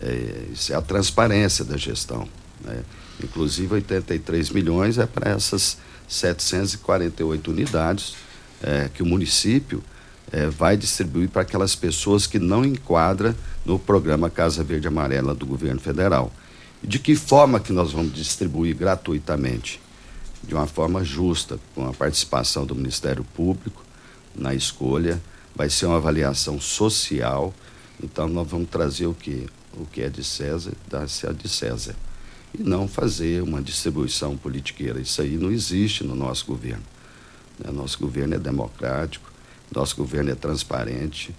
É, 0.02 0.46
isso 0.52 0.72
é 0.72 0.76
a 0.76 0.82
transparência 0.82 1.64
da 1.64 1.76
gestão. 1.76 2.28
Né? 2.64 2.82
Inclusive, 3.22 3.74
83 3.74 4.50
milhões 4.50 4.98
é 4.98 5.06
para 5.06 5.30
essas 5.30 5.78
748 6.08 7.50
unidades 7.50 8.14
é, 8.62 8.88
que 8.92 9.02
o 9.02 9.06
município 9.06 9.82
é, 10.30 10.46
vai 10.46 10.76
distribuir 10.76 11.28
para 11.28 11.42
aquelas 11.42 11.74
pessoas 11.74 12.26
que 12.26 12.38
não 12.38 12.64
enquadram 12.64 13.34
no 13.64 13.78
programa 13.78 14.30
Casa 14.30 14.64
Verde 14.64 14.88
Amarela 14.88 15.34
do 15.34 15.46
governo 15.46 15.80
federal. 15.80 16.32
De 16.82 16.98
que 16.98 17.14
forma 17.14 17.60
que 17.60 17.72
nós 17.72 17.92
vamos 17.92 18.12
distribuir 18.12 18.74
gratuitamente? 18.74 19.80
De 20.42 20.54
uma 20.54 20.66
forma 20.66 21.04
justa, 21.04 21.60
com 21.74 21.86
a 21.88 21.92
participação 21.92 22.66
do 22.66 22.74
Ministério 22.74 23.24
Público 23.34 23.84
na 24.34 24.54
escolha, 24.54 25.22
vai 25.54 25.70
ser 25.70 25.86
uma 25.86 25.98
avaliação 25.98 26.60
social. 26.60 27.54
Então, 28.02 28.26
nós 28.26 28.48
vamos 28.48 28.68
trazer 28.68 29.06
o 29.06 29.14
que? 29.14 29.46
O 29.76 29.86
que 29.86 30.02
é 30.02 30.08
de 30.08 30.22
César, 30.22 30.72
dá-se 30.88 31.26
a 31.26 31.32
de 31.32 31.48
César. 31.48 31.94
E 32.56 32.62
não 32.62 32.86
fazer 32.86 33.42
uma 33.42 33.62
distribuição 33.62 34.36
politiqueira. 34.36 35.00
Isso 35.00 35.22
aí 35.22 35.36
não 35.36 35.50
existe 35.50 36.04
no 36.04 36.14
nosso 36.14 36.46
governo. 36.46 36.82
Né? 37.58 37.70
Nosso 37.70 37.98
governo 37.98 38.34
é 38.34 38.38
democrático, 38.38 39.32
nosso 39.74 39.96
governo 39.96 40.30
é 40.30 40.34
transparente. 40.34 41.34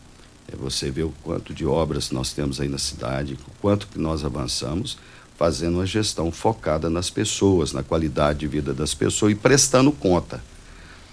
É 0.51 0.55
você 0.55 0.89
vê 0.89 1.03
o 1.03 1.13
quanto 1.23 1.53
de 1.53 1.65
obras 1.65 2.11
nós 2.11 2.33
temos 2.33 2.59
aí 2.59 2.67
na 2.67 2.79
cidade, 2.79 3.33
o 3.33 3.61
quanto 3.61 3.87
que 3.87 3.99
nós 3.99 4.25
avançamos 4.25 4.97
fazendo 5.37 5.75
uma 5.75 5.85
gestão 5.85 6.31
focada 6.31 6.89
nas 6.89 7.09
pessoas, 7.09 7.73
na 7.73 7.83
qualidade 7.83 8.39
de 8.39 8.47
vida 8.47 8.73
das 8.73 8.93
pessoas 8.93 9.31
e 9.31 9.35
prestando 9.35 9.91
conta 9.91 10.43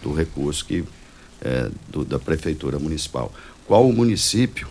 do 0.02 0.12
recurso 0.12 0.64
que 0.64 0.84
é, 1.40 1.70
do, 1.88 2.04
da 2.04 2.18
prefeitura 2.18 2.78
municipal. 2.78 3.32
Qual 3.66 3.88
o 3.88 3.92
município 3.92 4.68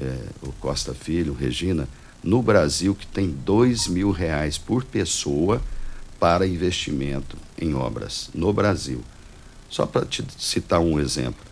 é, 0.00 0.18
o 0.42 0.52
Costa 0.52 0.94
Filho, 0.94 1.34
Regina, 1.34 1.88
no 2.22 2.42
Brasil 2.42 2.94
que 2.94 3.06
tem 3.06 3.28
dois 3.28 3.86
mil 3.86 4.10
reais 4.10 4.58
por 4.58 4.84
pessoa 4.84 5.62
para 6.18 6.46
investimento 6.46 7.36
em 7.58 7.74
obras 7.74 8.30
no 8.34 8.52
Brasil. 8.52 9.02
Só 9.68 9.86
para 9.86 10.04
te 10.04 10.24
citar 10.38 10.80
um 10.80 10.98
exemplo. 10.98 11.44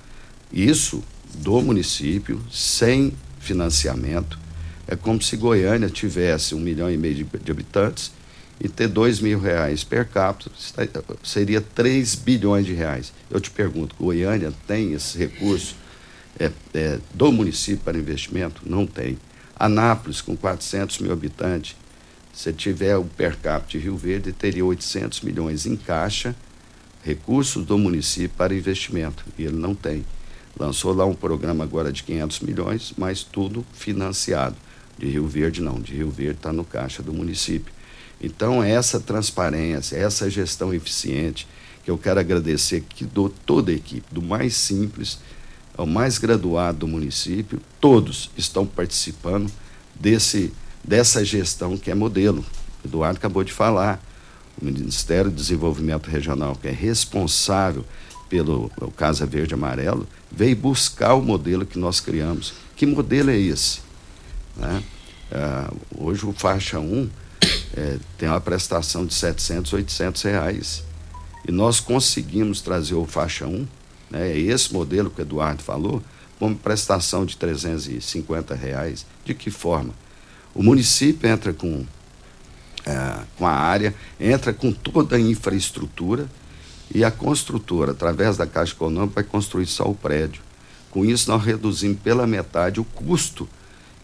Isso 0.52 1.02
do 1.34 1.60
município, 1.60 2.40
sem 2.50 3.12
financiamento, 3.38 4.38
é 4.86 4.96
como 4.96 5.22
se 5.22 5.36
Goiânia 5.36 5.88
tivesse 5.88 6.54
um 6.54 6.60
milhão 6.60 6.90
e 6.90 6.96
meio 6.96 7.14
de, 7.14 7.24
de 7.24 7.50
habitantes 7.50 8.10
e 8.60 8.68
ter 8.68 8.88
dois 8.88 9.20
mil 9.20 9.38
reais 9.38 9.84
per 9.84 10.08
capita 10.08 10.50
seria 11.22 11.60
3 11.60 12.14
bilhões 12.16 12.66
de 12.66 12.72
reais. 12.72 13.12
Eu 13.30 13.40
te 13.40 13.50
pergunto, 13.50 13.94
Goiânia 13.98 14.52
tem 14.66 14.92
esse 14.94 15.16
recurso? 15.16 15.76
É, 16.38 16.50
é, 16.74 16.98
do 17.14 17.32
município 17.32 17.84
para 17.84 17.98
investimento? 17.98 18.62
Não 18.64 18.86
tem. 18.86 19.18
Anápolis, 19.58 20.20
com 20.20 20.36
400 20.36 20.98
mil 20.98 21.12
habitantes, 21.12 21.76
se 22.32 22.52
tiver 22.52 22.96
o 22.96 23.04
per 23.04 23.36
capita 23.36 23.72
de 23.72 23.78
Rio 23.78 23.96
Verde, 23.96 24.32
teria 24.32 24.64
800 24.64 25.22
milhões 25.22 25.66
em 25.66 25.76
caixa, 25.76 26.36
recursos 27.02 27.64
do 27.64 27.76
município 27.76 28.30
para 28.36 28.54
investimento, 28.54 29.24
e 29.36 29.44
ele 29.44 29.56
não 29.56 29.74
tem. 29.74 30.04
Lançou 30.58 30.92
lá 30.92 31.04
um 31.04 31.14
programa 31.14 31.64
agora 31.64 31.92
de 31.92 32.02
500 32.02 32.40
milhões, 32.40 32.92
mas 32.96 33.22
tudo 33.22 33.66
financiado. 33.72 34.56
De 34.98 35.06
Rio 35.06 35.28
Verde, 35.28 35.62
não. 35.62 35.80
De 35.80 35.94
Rio 35.94 36.10
Verde 36.10 36.38
está 36.38 36.52
no 36.52 36.64
caixa 36.64 37.02
do 37.02 37.12
município. 37.12 37.72
Então, 38.20 38.62
essa 38.62 38.98
transparência, 38.98 39.96
essa 39.96 40.28
gestão 40.28 40.74
eficiente, 40.74 41.46
que 41.84 41.90
eu 41.90 41.96
quero 41.96 42.18
agradecer 42.18 42.76
aqui 42.76 43.04
do 43.04 43.28
toda 43.28 43.70
a 43.70 43.74
equipe, 43.74 44.12
do 44.12 44.20
mais 44.20 44.54
simples 44.54 45.18
é 45.78 45.82
o 45.82 45.86
mais 45.86 46.18
graduado 46.18 46.78
do 46.78 46.88
município, 46.88 47.60
todos 47.80 48.30
estão 48.36 48.66
participando 48.66 49.48
desse, 49.94 50.52
dessa 50.82 51.24
gestão 51.24 51.78
que 51.78 51.88
é 51.88 51.94
modelo. 51.94 52.44
O 52.84 52.88
Eduardo 52.88 53.16
acabou 53.16 53.44
de 53.44 53.52
falar. 53.52 54.02
O 54.60 54.64
Ministério 54.64 55.30
do 55.30 55.36
Desenvolvimento 55.36 56.10
Regional, 56.10 56.56
que 56.56 56.66
é 56.66 56.72
responsável 56.72 57.84
pelo 58.28 58.68
Casa 58.96 59.24
Verde 59.24 59.54
Amarelo, 59.54 60.04
veio 60.32 60.56
buscar 60.56 61.14
o 61.14 61.22
modelo 61.22 61.64
que 61.64 61.78
nós 61.78 62.00
criamos. 62.00 62.54
Que 62.74 62.84
modelo 62.84 63.30
é 63.30 63.38
esse? 63.38 63.78
Né? 64.56 64.82
Ah, 65.30 65.72
hoje 65.96 66.26
o 66.26 66.32
faixa 66.32 66.80
1 66.80 67.08
é, 67.76 67.98
tem 68.18 68.28
uma 68.28 68.40
prestação 68.40 69.06
de 69.06 69.14
700, 69.14 69.72
800 69.72 70.22
reais. 70.22 70.82
E 71.46 71.52
nós 71.52 71.78
conseguimos 71.78 72.60
trazer 72.60 72.96
o 72.96 73.06
faixa 73.06 73.46
1 73.46 73.64
né, 74.10 74.30
é 74.30 74.38
esse 74.38 74.72
modelo 74.72 75.10
que 75.10 75.20
o 75.20 75.22
Eduardo 75.22 75.62
falou, 75.62 76.02
como 76.38 76.56
prestação 76.56 77.26
de 77.26 77.36
350 77.36 78.54
reais. 78.54 79.04
De 79.24 79.34
que 79.34 79.50
forma? 79.50 79.92
O 80.54 80.62
município 80.62 81.28
entra 81.28 81.52
com, 81.52 81.84
é, 82.86 83.18
com 83.36 83.46
a 83.46 83.52
área, 83.52 83.94
entra 84.20 84.52
com 84.52 84.72
toda 84.72 85.16
a 85.16 85.20
infraestrutura 85.20 86.28
e 86.94 87.04
a 87.04 87.10
construtora, 87.10 87.92
através 87.92 88.36
da 88.36 88.46
Caixa 88.46 88.72
Econômica, 88.72 89.16
vai 89.16 89.24
construir 89.24 89.66
só 89.66 89.84
o 89.84 89.94
prédio. 89.94 90.42
Com 90.90 91.04
isso, 91.04 91.30
nós 91.30 91.44
reduzimos 91.44 91.98
pela 92.00 92.26
metade 92.26 92.80
o 92.80 92.84
custo 92.84 93.48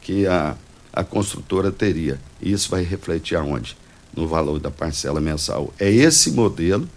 que 0.02 0.26
a, 0.26 0.54
a 0.92 1.02
construtora 1.02 1.72
teria. 1.72 2.20
E 2.40 2.52
isso 2.52 2.70
vai 2.70 2.82
refletir 2.82 3.36
aonde? 3.36 3.76
No 4.14 4.28
valor 4.28 4.60
da 4.60 4.70
parcela 4.70 5.20
mensal. 5.20 5.72
É 5.78 5.90
esse 5.90 6.30
modelo 6.32 6.88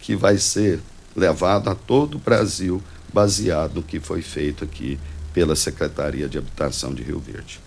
que 0.00 0.16
vai 0.16 0.36
ser 0.36 0.80
levado 1.16 1.70
a 1.70 1.74
todo 1.74 2.16
o 2.16 2.20
Brasil, 2.20 2.82
baseado 3.12 3.76
no 3.76 3.82
que 3.82 3.98
foi 3.98 4.20
feito 4.20 4.62
aqui 4.62 4.98
pela 5.32 5.56
Secretaria 5.56 6.28
de 6.28 6.38
Habitação 6.38 6.92
de 6.92 7.02
Rio 7.02 7.18
Verde. 7.18 7.65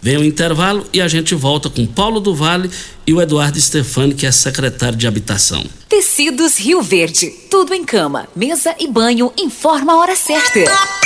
Vem 0.02 0.18
o 0.18 0.26
intervalo 0.26 0.86
e 0.92 1.00
a 1.00 1.08
gente 1.08 1.34
volta 1.34 1.70
com 1.70 1.86
Paulo 1.86 2.20
do 2.20 2.36
Vale 2.36 2.70
e 3.08 3.14
o 3.14 3.22
Eduardo 3.22 3.62
Stefani, 3.62 4.14
que 4.14 4.26
é 4.26 4.32
secretário 4.32 4.98
de 4.98 5.08
Habitação. 5.08 5.64
Tecidos 5.88 6.60
Rio 6.60 6.82
Verde. 6.82 7.32
Tudo 7.50 7.74
em 7.74 7.86
cama, 7.86 8.28
mesa 8.36 8.76
e 8.78 8.90
banho. 8.90 9.32
Informa 9.38 9.94
a 9.94 9.98
hora 10.00 10.18
certa. 10.18 11.01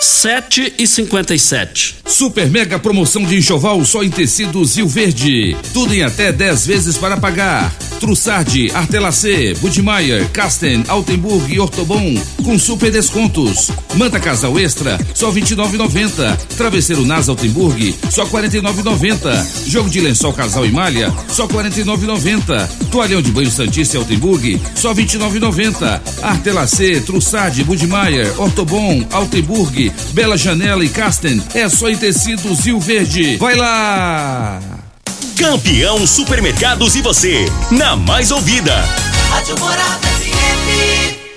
7 0.00 0.74
e 0.78 0.86
57. 0.86 1.96
Super 2.06 2.48
mega 2.48 2.78
promoção 2.78 3.24
de 3.24 3.36
enxoval 3.36 3.84
só 3.84 4.02
em 4.02 4.10
tecidos 4.10 4.76
Rio 4.76 4.86
Verde. 4.86 5.56
Tudo 5.72 5.92
em 5.92 6.02
até 6.02 6.30
10 6.30 6.66
vezes 6.66 6.96
para 6.96 7.16
pagar. 7.16 7.74
Trussardi, 7.98 8.70
Artelacê, 8.72 9.54
Budmeier, 9.54 10.28
Casten, 10.30 10.84
Altenburg 10.86 11.52
e 11.52 11.58
Ortobon 11.58 12.16
com 12.44 12.58
super 12.58 12.90
descontos. 12.90 13.70
Manta 13.96 14.18
Casal 14.18 14.58
Extra, 14.58 14.98
só 15.14 15.30
29,90. 15.30 16.36
Travesseiro 16.56 17.04
Nas 17.04 17.28
Altenburg, 17.28 17.94
só 18.08 18.24
49,90. 18.24 19.68
Jogo 19.68 19.90
de 19.90 20.00
lençol 20.00 20.32
Casal 20.32 20.64
e 20.64 20.70
Malha, 20.72 21.12
só 21.28 21.46
49,90. 21.46 22.68
Toalhão 22.90 23.20
de 23.20 23.30
banho 23.30 23.50
Santista 23.50 23.96
e 23.96 23.98
Altenburg, 23.98 24.58
só 24.74 24.94
29,90. 24.94 26.00
Artelacê, 26.22 27.00
Trussardi, 27.00 27.64
Budmeier, 27.64 28.32
Ortobon, 28.40 29.04
Altenburg, 29.10 29.87
Bela 30.12 30.36
Janela 30.36 30.84
e 30.84 30.88
Casten, 30.88 31.42
é 31.54 31.68
só 31.68 31.88
em 31.88 31.96
tecidos 31.96 32.60
Rio 32.60 32.80
Verde. 32.80 33.36
Vai 33.36 33.54
lá! 33.54 34.60
Campeão 35.36 36.06
Supermercados 36.06 36.96
e 36.96 37.02
você, 37.02 37.46
na 37.70 37.94
mais 37.94 38.30
ouvida. 38.30 38.74
Rádio 39.30 39.58
Morada 39.58 40.08
FM. 40.08 41.27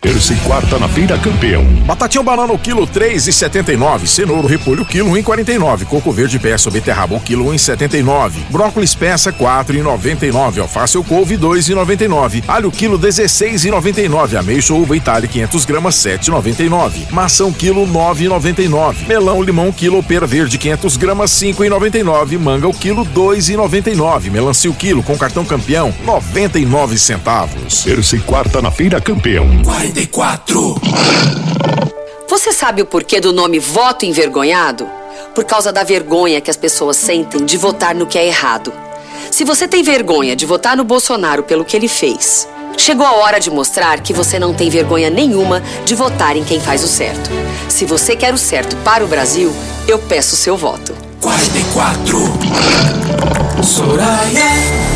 Terça 0.00 0.32
e 0.32 0.36
quarta 0.36 0.78
na 0.78 0.88
feira 0.88 1.18
campeão. 1.18 1.64
Batatinha 1.86 2.22
banana 2.22 2.52
o 2.52 2.58
quilo 2.58 2.86
três 2.86 3.26
e 3.26 3.32
setenta 3.32 3.72
e 3.72 3.76
nove. 3.76 4.06
Cenouro 4.06 4.46
repolho 4.46 4.84
quilo 4.84 5.10
um 5.10 5.16
e 5.16 5.22
quarenta 5.22 5.52
e 5.52 5.58
nove. 5.58 5.84
Coco 5.84 6.12
verde 6.12 6.38
peça 6.38 6.70
beterraba 6.70 7.16
o 7.16 7.20
quilo 7.20 7.48
um 7.48 7.54
e 7.54 7.58
setenta 7.58 7.96
e 7.96 8.02
nove. 8.02 8.40
Brócolis 8.50 8.94
peça 8.94 9.32
quatro 9.32 9.76
e 9.76 9.82
noventa 9.82 10.26
e 10.26 10.30
nove. 10.30 10.60
Alface 10.60 10.96
ou 10.96 11.02
couve 11.02 11.36
dois 11.36 11.68
e 11.68 11.74
noventa 11.74 12.04
e 12.04 12.08
nove. 12.08 12.44
Alho 12.46 12.70
quilo 12.70 12.98
dezesseis 12.98 13.64
e 13.64 13.70
noventa 13.70 14.00
e 14.00 14.08
nove. 14.08 14.36
Ameixa 14.36 14.74
ou 14.74 14.82
uva 14.82 14.96
itália 14.96 15.28
500 15.28 15.64
gramas 15.64 15.94
sete 15.96 16.26
e 16.26 16.30
noventa 16.30 16.62
e 16.62 16.68
nove. 16.68 17.06
Maçã 17.10 17.50
quilo 17.50 17.86
nove 17.86 18.26
e 18.26 18.28
noventa 18.28 18.62
e 18.62 18.68
nove. 18.68 19.06
Melão 19.06 19.42
limão 19.42 19.72
quilo 19.72 20.02
pera 20.02 20.26
verde 20.26 20.58
500 20.58 20.96
gramas 20.98 21.30
cinco 21.32 21.64
e 21.64 21.68
noventa 21.68 21.98
e 21.98 22.02
nove. 22.02 22.38
Manga 22.38 22.68
o 22.68 22.74
quilo 22.74 23.04
dois 23.04 23.48
e 23.48 23.56
noventa 23.56 23.90
e 23.90 23.94
nove. 23.96 24.30
Melancia 24.30 24.70
o 24.70 24.74
quilo 24.74 25.02
com 25.02 25.16
cartão 25.16 25.44
campeão 25.44 25.92
noventa 26.04 26.58
e 26.58 26.66
nove 26.66 26.96
centavos. 26.98 27.82
Terça 27.82 28.14
e 28.16 28.20
quarta 28.20 28.60
na 28.62 28.70
feira 28.70 29.00
campeão. 29.00 29.46
44. 29.86 30.80
Você 32.28 32.52
sabe 32.52 32.82
o 32.82 32.86
porquê 32.86 33.20
do 33.20 33.32
nome 33.32 33.60
voto 33.60 34.04
envergonhado? 34.04 34.88
Por 35.32 35.44
causa 35.44 35.72
da 35.72 35.84
vergonha 35.84 36.40
que 36.40 36.50
as 36.50 36.56
pessoas 36.56 36.96
sentem 36.96 37.44
de 37.44 37.56
votar 37.56 37.94
no 37.94 38.06
que 38.06 38.18
é 38.18 38.26
errado. 38.26 38.72
Se 39.30 39.44
você 39.44 39.68
tem 39.68 39.84
vergonha 39.84 40.34
de 40.34 40.44
votar 40.44 40.76
no 40.76 40.82
Bolsonaro 40.82 41.44
pelo 41.44 41.64
que 41.64 41.76
ele 41.76 41.86
fez, 41.86 42.48
chegou 42.76 43.06
a 43.06 43.12
hora 43.12 43.38
de 43.38 43.48
mostrar 43.48 44.00
que 44.00 44.12
você 44.12 44.40
não 44.40 44.52
tem 44.52 44.68
vergonha 44.68 45.08
nenhuma 45.08 45.62
de 45.84 45.94
votar 45.94 46.36
em 46.36 46.42
quem 46.42 46.60
faz 46.60 46.82
o 46.82 46.88
certo. 46.88 47.30
Se 47.68 47.84
você 47.84 48.16
quer 48.16 48.34
o 48.34 48.38
certo 48.38 48.76
para 48.78 49.04
o 49.04 49.08
Brasil, 49.08 49.54
eu 49.86 50.00
peço 50.00 50.34
seu 50.34 50.56
voto. 50.56 50.96
44. 51.20 52.18
Soraya. 53.62 54.95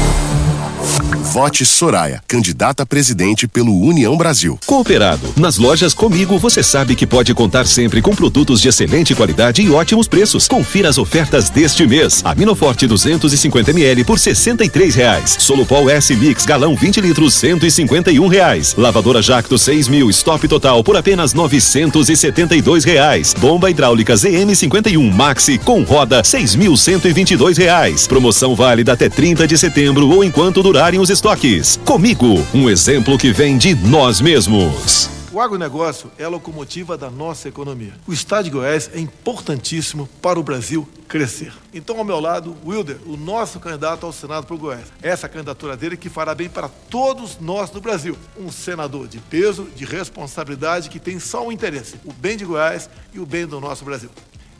Vote 1.31 1.65
Soraya, 1.65 2.21
candidata 2.27 2.83
a 2.83 2.87
presidente 2.87 3.47
pelo 3.47 3.73
União 3.81 4.17
Brasil. 4.17 4.59
Cooperado. 4.67 5.33
Nas 5.37 5.59
lojas 5.59 5.95
Comigo 5.95 6.37
você 6.39 6.61
sabe 6.61 6.97
que 6.97 7.07
pode 7.07 7.33
contar 7.35 7.69
sempre 7.69 8.03
com 8.03 8.13
produtos 8.13 8.61
de 8.61 8.69
excelente 8.69 9.15
qualidade 9.15 9.63
e 9.63 9.71
ótimos 9.71 10.09
preços. 10.09 10.49
Confira 10.49 10.89
as 10.89 10.99
ofertas 10.99 11.49
deste 11.49 11.87
mês. 11.87 12.21
Aminoforte 12.25 12.85
250 12.85 13.71
ml 13.71 14.03
por 14.03 14.19
63 14.19 14.93
reais. 14.93 15.37
Solupol 15.39 15.89
S 15.89 16.13
Mix 16.17 16.45
galão 16.45 16.75
20 16.75 17.01
litros 17.01 17.35
151 17.35 18.27
reais. 18.27 18.75
Lavadora 18.77 19.23
Jacto 19.23 19.57
6 19.57 19.87
mil 19.87 20.11
stop 20.11 20.49
total 20.49 20.83
por 20.83 20.97
apenas 20.97 21.33
972 21.33 22.83
reais. 22.83 23.37
Bomba 23.39 23.71
hidráulica 23.71 24.17
ZM 24.17 24.53
51 24.53 25.09
Maxi 25.13 25.59
com 25.59 25.85
roda 25.85 26.23
6.122 26.23 27.57
reais. 27.57 28.09
Promoção 28.09 28.57
válida 28.57 28.95
até 28.95 29.09
30 29.09 29.47
de 29.47 29.57
setembro 29.57 30.09
ou 30.09 30.25
enquanto 30.25 30.61
durarem 30.61 30.99
os 30.99 31.20
estoques. 31.21 31.79
Comigo, 31.85 32.27
um 32.55 32.71
exemplo 32.71 33.19
que 33.19 33.31
vem 33.31 33.59
de 33.59 33.75
nós 33.75 34.23
mesmos. 34.23 35.11
O 35.31 35.39
agronegócio 35.39 36.11
é 36.19 36.25
a 36.25 36.29
locomotiva 36.31 36.97
da 36.97 37.11
nossa 37.11 37.47
economia. 37.47 37.93
O 38.07 38.13
estado 38.13 38.45
de 38.45 38.51
Goiás 38.51 38.91
é 38.95 38.99
importantíssimo 38.99 40.09
para 40.23 40.41
o 40.41 40.43
Brasil 40.43 40.89
crescer. 41.07 41.53
Então, 41.75 41.99
ao 41.99 42.05
meu 42.05 42.19
lado, 42.19 42.57
Wilder, 42.67 42.97
o 43.07 43.19
nosso 43.19 43.61
candidato 43.61 44.07
ao 44.07 44.15
Senado 44.15 44.47
o 44.53 44.57
Goiás. 44.59 44.87
Essa 45.03 45.29
candidatura 45.29 45.77
dele 45.77 45.95
que 45.95 46.09
fará 46.09 46.35
bem 46.35 46.49
para 46.49 46.71
todos 46.89 47.39
nós 47.39 47.71
no 47.71 47.83
Brasil. 47.83 48.17
Um 48.39 48.51
senador 48.51 49.07
de 49.07 49.19
peso, 49.19 49.69
de 49.77 49.85
responsabilidade, 49.85 50.89
que 50.89 50.99
tem 50.99 51.21
só 51.21 51.47
um 51.47 51.53
interesse: 51.53 51.97
o 52.07 52.15
bem 52.15 52.35
de 52.35 52.47
Goiás 52.47 52.89
e 53.13 53.21
o 53.21 53.27
bem 53.27 53.47
do 53.47 53.61
nosso 53.61 53.85
Brasil. 53.85 54.09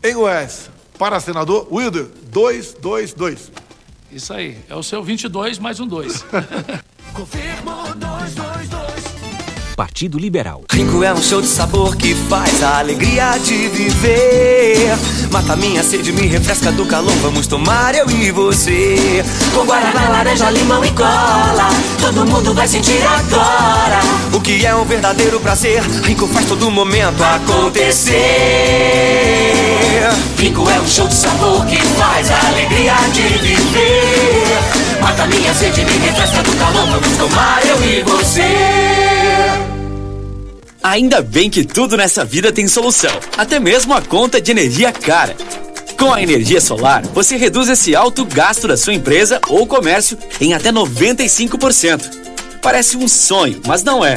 Em 0.05 0.13
Goiás, 0.13 0.69
para 0.99 1.21
senador, 1.21 1.67
Wilder, 1.73 2.07
222. 2.31 3.51
Isso 4.13 4.33
aí, 4.33 4.59
é 4.69 4.75
o 4.75 4.83
seu 4.83 5.03
22 5.05 5.59
mais 5.59 5.79
um 5.79 5.87
2. 5.87 6.25
Confirmo 7.15 7.95
222. 7.97 9.21
Partido 9.77 10.19
Liberal. 10.19 10.65
Rico 10.71 11.05
é 11.05 11.13
um 11.15 11.23
show 11.23 11.41
de 11.41 11.47
sabor 11.47 11.97
que 11.97 12.13
faz 12.15 12.61
a 12.63 12.81
alegria 12.81 13.39
de 13.39 13.69
viver. 13.69 14.91
Mata 15.31 15.55
minha 15.55 15.83
sede, 15.85 16.13
me 16.13 16.27
refresca 16.27 16.73
do 16.73 16.85
calor. 16.87 17.15
Vamos 17.23 17.47
tomar 17.47 17.95
eu 17.95 18.11
e 18.11 18.33
você. 18.33 19.25
Com 19.55 19.65
guaraná, 19.65 20.09
laranja, 20.09 20.51
limão 20.51 20.85
e 20.85 20.91
cola. 20.91 21.71
Todo 22.01 22.27
mundo 22.27 22.53
vai 22.53 22.67
sentir 22.67 23.01
agora. 23.03 24.01
O 24.35 24.41
que 24.41 24.67
é 24.67 24.75
um 24.75 24.85
verdadeiro 24.85 25.39
prazer. 25.39 25.83
Rico 26.03 26.27
faz 26.27 26.47
todo 26.47 26.69
momento 26.71 27.23
acontecer. 27.23 28.11
Rico 30.39 30.69
é 30.71 30.81
um 30.81 30.89
show 30.89 31.07
de 31.07 31.15
sabor 31.15 31.67
que 31.67 31.77
faz 31.77 32.31
a 32.31 32.49
alegria 32.49 32.95
de 33.13 33.23
viver. 33.39 35.01
Mata 35.01 35.27
minha 35.27 35.53
sede, 35.53 35.85
me 35.85 35.93
refresca 35.93 36.43
do 36.43 36.57
calor. 36.57 36.87
Vamos 36.87 37.19
tomar 37.19 37.61
eu 37.67 37.85
e 37.85 38.03
você. 38.03 38.43
Ainda 40.83 41.21
bem 41.21 41.51
que 41.51 41.65
tudo 41.65 41.97
nessa 41.97 42.25
vida 42.25 42.51
tem 42.51 42.67
solução, 42.67 43.13
até 43.37 43.61
mesmo 43.61 43.93
a 43.93 44.01
conta 44.01 44.41
de 44.41 44.51
energia 44.51 44.91
cara. 44.91 45.37
Com 45.99 46.15
a 46.15 46.23
energia 46.23 46.63
solar, 46.63 47.03
você 47.13 47.37
reduz 47.37 47.69
esse 47.69 47.95
alto 47.95 48.25
gasto 48.25 48.67
da 48.67 48.79
sua 48.79 48.95
empresa 48.95 49.39
ou 49.49 49.67
comércio 49.67 50.17
em 50.41 50.55
até 50.55 50.73
95%. 50.73 52.01
Parece 52.63 52.97
um 52.97 53.07
sonho, 53.07 53.61
mas 53.67 53.83
não 53.83 54.03
é. 54.03 54.17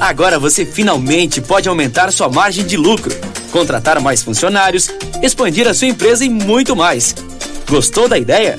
Agora 0.00 0.38
você 0.38 0.64
finalmente 0.64 1.42
pode 1.42 1.68
aumentar 1.68 2.10
sua 2.10 2.26
margem 2.26 2.64
de 2.64 2.74
lucro, 2.74 3.14
contratar 3.52 4.00
mais 4.00 4.22
funcionários, 4.22 4.88
expandir 5.22 5.68
a 5.68 5.74
sua 5.74 5.88
empresa 5.88 6.24
e 6.24 6.30
muito 6.30 6.74
mais. 6.74 7.14
Gostou 7.68 8.08
da 8.08 8.16
ideia? 8.16 8.58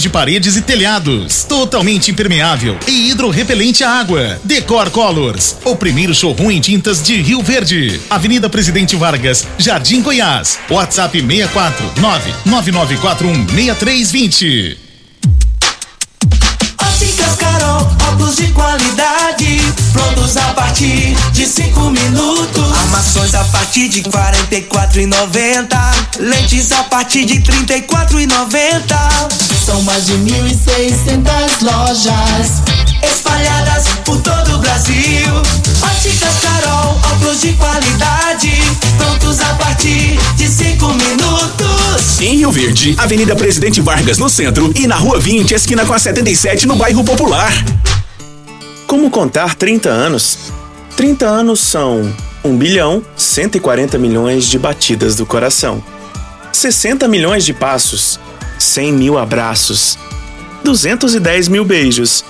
de 0.00 0.08
paredes 0.08 0.56
e 0.56 0.62
telhados. 0.62 1.44
Totalmente 1.44 2.10
impermeável 2.10 2.78
e 2.86 3.10
hidrorrepelente 3.10 3.82
à 3.82 3.90
água. 3.90 4.40
Decor 4.44 4.90
Colors, 4.90 5.56
o 5.64 5.74
primeiro 5.76 6.14
showroom 6.14 6.50
em 6.50 6.60
tintas 6.60 7.02
de 7.02 7.20
Rio 7.20 7.42
Verde. 7.42 8.00
Avenida 8.08 8.48
Presidente 8.48 8.96
Vargas, 8.96 9.46
Jardim 9.58 10.00
Goiás. 10.00 10.58
WhatsApp 10.70 11.20
64 11.20 11.92
99941 11.96 13.48
6320. 13.48 14.78
Óticas 16.80 17.36
Carol, 17.36 17.86
óculos 18.12 18.36
de 18.36 18.48
qualidade, 18.48 19.60
prontos 19.92 20.36
a 20.36 20.54
partir 20.54 21.16
de 21.32 21.46
cinco 21.46 21.90
minutos. 21.90 22.72
Armações 22.82 23.34
a 23.34 23.44
partir 23.44 23.88
de 23.88 24.02
quarenta 24.02 24.54
e 24.54 24.62
quatro 24.62 25.00
e 25.00 25.06
noventa, 25.06 25.78
lentes 26.18 26.72
a 26.72 26.84
partir 26.84 27.24
de 27.24 27.40
trinta 27.40 27.76
e 27.76 27.82
quatro 27.82 28.20
e 28.20 28.26
noventa. 28.26 28.98
São 29.64 29.82
mais 29.82 30.06
de 30.06 30.14
mil 30.14 30.46
e 30.46 30.54
seiscentas 30.54 31.60
lojas 31.62 32.62
espalhadas 33.02 33.86
por 34.04 34.20
todo 34.20 34.56
o 34.56 34.58
Brasil. 34.58 35.26
Óticas 35.82 36.40
Carol, 36.40 37.00
óculos 37.12 37.40
de 37.40 37.52
qualidade, 37.54 38.52
prontos 38.96 39.40
a 39.40 39.54
partir 39.54 40.18
de 40.36 40.48
cinco 40.48 40.86
minutos. 40.94 42.20
Em 42.20 42.36
Rio 42.36 42.52
Verde, 42.52 42.94
Avenida 42.98 43.34
Presidente 43.34 43.80
Vargas 43.80 44.18
no 44.18 44.28
centro 44.28 44.72
e 44.76 44.86
na 44.86 44.96
Rua 44.96 45.18
20, 45.18 45.52
esquina 45.54 45.84
com 45.84 45.92
a 45.92 45.98
77 45.98 46.66
no 46.66 46.76
bairro 46.76 47.02
Popular. 47.04 47.52
Como 48.86 49.10
contar 49.10 49.54
30 49.54 49.88
anos? 49.88 50.38
30 50.96 51.26
anos 51.26 51.60
são 51.60 52.12
1 52.44 52.56
bilhão 52.56 53.02
140 53.16 53.98
milhões 53.98 54.46
de 54.46 54.58
batidas 54.58 55.16
do 55.16 55.24
coração, 55.24 55.82
60 56.52 57.08
milhões 57.08 57.44
de 57.44 57.52
passos, 57.52 58.18
100 58.58 58.92
mil 58.92 59.18
abraços, 59.18 59.98
210 60.64 61.48
mil 61.48 61.64
beijos, 61.64 62.24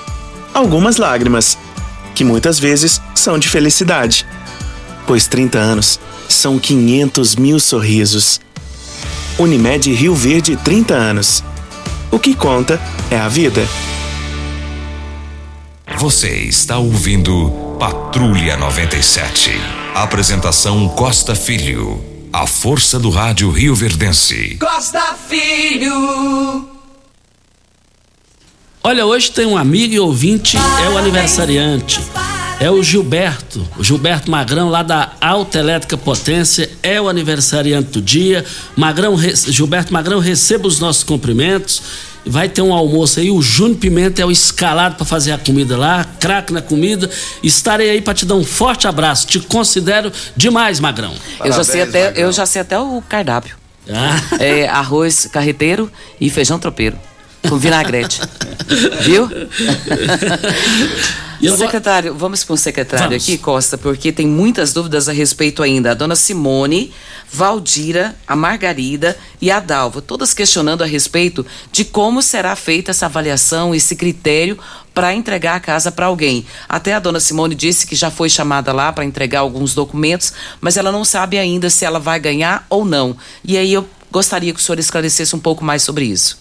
algumas 0.55 0.97
lágrimas, 0.97 1.59
que 2.15 2.25
muitas 2.25 2.59
vezes 2.59 3.01
são 3.15 3.39
de 3.39 3.49
felicidade, 3.49 4.27
pois 5.07 5.27
30 5.27 5.59
anos 5.59 5.99
são 6.29 6.59
500 6.59 7.37
mil 7.37 7.59
sorrisos. 7.61 8.41
Unimed 9.39 9.93
Rio 9.93 10.15
Verde 10.15 10.57
30 10.57 10.95
anos. 10.95 11.45
O 12.11 12.19
que 12.19 12.35
conta 12.35 12.81
é 13.11 13.19
a 13.19 13.29
vida. 13.29 13.67
Você 15.99 16.29
está 16.29 16.79
ouvindo 16.79 17.77
Patrulha 17.79 18.57
97. 18.57 19.51
Apresentação 19.95 20.89
Costa 20.89 21.35
Filho. 21.35 22.03
A 22.33 22.47
força 22.47 22.99
do 22.99 23.11
rádio 23.11 23.51
Rio 23.51 23.75
Verdense. 23.75 24.57
Costa 24.59 25.15
Filho. 25.29 26.72
Olha, 28.85 29.07
hoje 29.07 29.31
tem 29.31 29.47
um 29.47 29.57
amigo 29.57 29.95
e 29.95 30.01
ouvinte, 30.01 30.57
é 30.57 30.89
o 30.89 30.99
aniversariante. 30.99 32.01
É 32.59 32.69
o 32.69 32.83
Gilberto, 32.83 33.65
o 33.79 33.85
Gilberto 33.85 34.29
Magrão, 34.29 34.69
lá 34.69 34.83
da 34.83 35.13
Alta 35.21 35.61
Elétrica 35.61 35.97
Potência, 35.97 36.69
é 36.83 37.01
o 37.01 37.09
aniversariante 37.09 37.91
do 37.91 38.03
dia. 38.03 38.45
Magrão, 38.75 39.17
Gilberto 39.17 39.93
Magrão, 39.93 40.19
receba 40.19 40.67
os 40.67 40.81
nossos 40.81 41.05
cumprimentos. 41.05 41.81
Vai 42.27 42.49
ter 42.49 42.61
um 42.61 42.73
almoço 42.73 43.21
aí, 43.21 43.31
o 43.31 43.41
Júnior 43.41 43.79
Pimenta 43.79 44.21
é 44.21 44.27
o 44.27 44.33
escalado 44.33 44.97
para 44.97 45.07
fazer 45.07 45.31
a 45.31 45.39
comida 45.39 45.77
lá, 45.77 46.05
craque 46.19 46.53
na 46.53 46.61
comida. 46.61 47.09
Estarei 47.41 47.89
aí 47.89 48.01
para 48.01 48.15
te 48.15 48.27
dar 48.27 48.35
um 48.35 48.45
forte 48.45 48.89
abraço. 48.89 49.29
Te 49.29 49.39
considero 49.39 50.13
demais, 50.37 50.81
Magrão. 50.81 51.15
eu, 51.45 51.53
já 51.53 51.63
sei 51.63 51.83
até, 51.83 52.13
eu 52.17 52.33
já 52.33 52.47
sei 52.47 52.63
até 52.63 52.79
o 52.81 53.01
cardápio. 53.09 53.57
Ah. 53.89 54.43
É 54.43 54.69
arroz 54.69 55.29
carreteiro 55.33 55.91
e 56.21 56.29
feijão 56.29 56.59
tropeiro. 56.59 56.97
Com 57.49 57.59
vinagrete. 57.59 58.21
Viu? 59.03 59.29
Secretário, 61.57 62.15
vamos 62.15 62.45
com 62.45 62.55
o 62.55 62.57
secretário 62.57 63.09
Vamos. 63.09 63.25
aqui, 63.25 63.37
Costa, 63.37 63.77
porque 63.77 64.13
tem 64.13 64.27
muitas 64.27 64.73
dúvidas 64.73 65.09
a 65.09 65.13
respeito 65.13 65.61
ainda. 65.61 65.91
A 65.91 65.95
dona 65.95 66.15
Simone, 66.15 66.93
Valdira, 67.33 68.15
a 68.29 68.37
Margarida 68.37 69.19
e 69.41 69.51
a 69.51 69.59
Dalva, 69.59 70.01
todas 70.01 70.33
questionando 70.33 70.83
a 70.83 70.87
respeito 70.87 71.45
de 71.73 71.85
como 71.85 72.23
será 72.23 72.55
feita 72.55 72.93
essa 72.93 73.07
avaliação, 73.07 73.75
esse 73.75 73.97
critério 73.97 74.57
para 74.95 75.13
entregar 75.13 75.57
a 75.57 75.61
casa 75.61 75.91
para 75.91 76.07
alguém. 76.07 76.47
Até 76.69 76.95
a 76.95 77.01
dona 77.01 77.19
Simone 77.19 77.57
disse 77.57 77.89
que 77.89 77.97
já 77.97 78.11
foi 78.11 78.29
chamada 78.29 78.73
lá 78.73 78.93
para 78.93 79.05
entregar 79.05 79.41
alguns 79.41 79.75
documentos, 79.75 80.33
mas 80.61 80.77
ela 80.77 80.93
não 80.93 81.05
sabe 81.05 81.39
ainda 81.39 81.69
se 81.71 81.85
ela 81.85 81.99
vai 81.99 82.21
ganhar 82.21 82.65
ou 82.71 82.85
não. 82.85 83.17
E 83.45 83.57
aí 83.57 83.73
eu 83.73 83.89
gostaria 84.13 84.53
que 84.53 84.61
o 84.61 84.63
senhor 84.63 84.79
esclarecesse 84.79 85.35
um 85.35 85.41
pouco 85.41 85.65
mais 85.65 85.83
sobre 85.83 86.05
isso. 86.05 86.39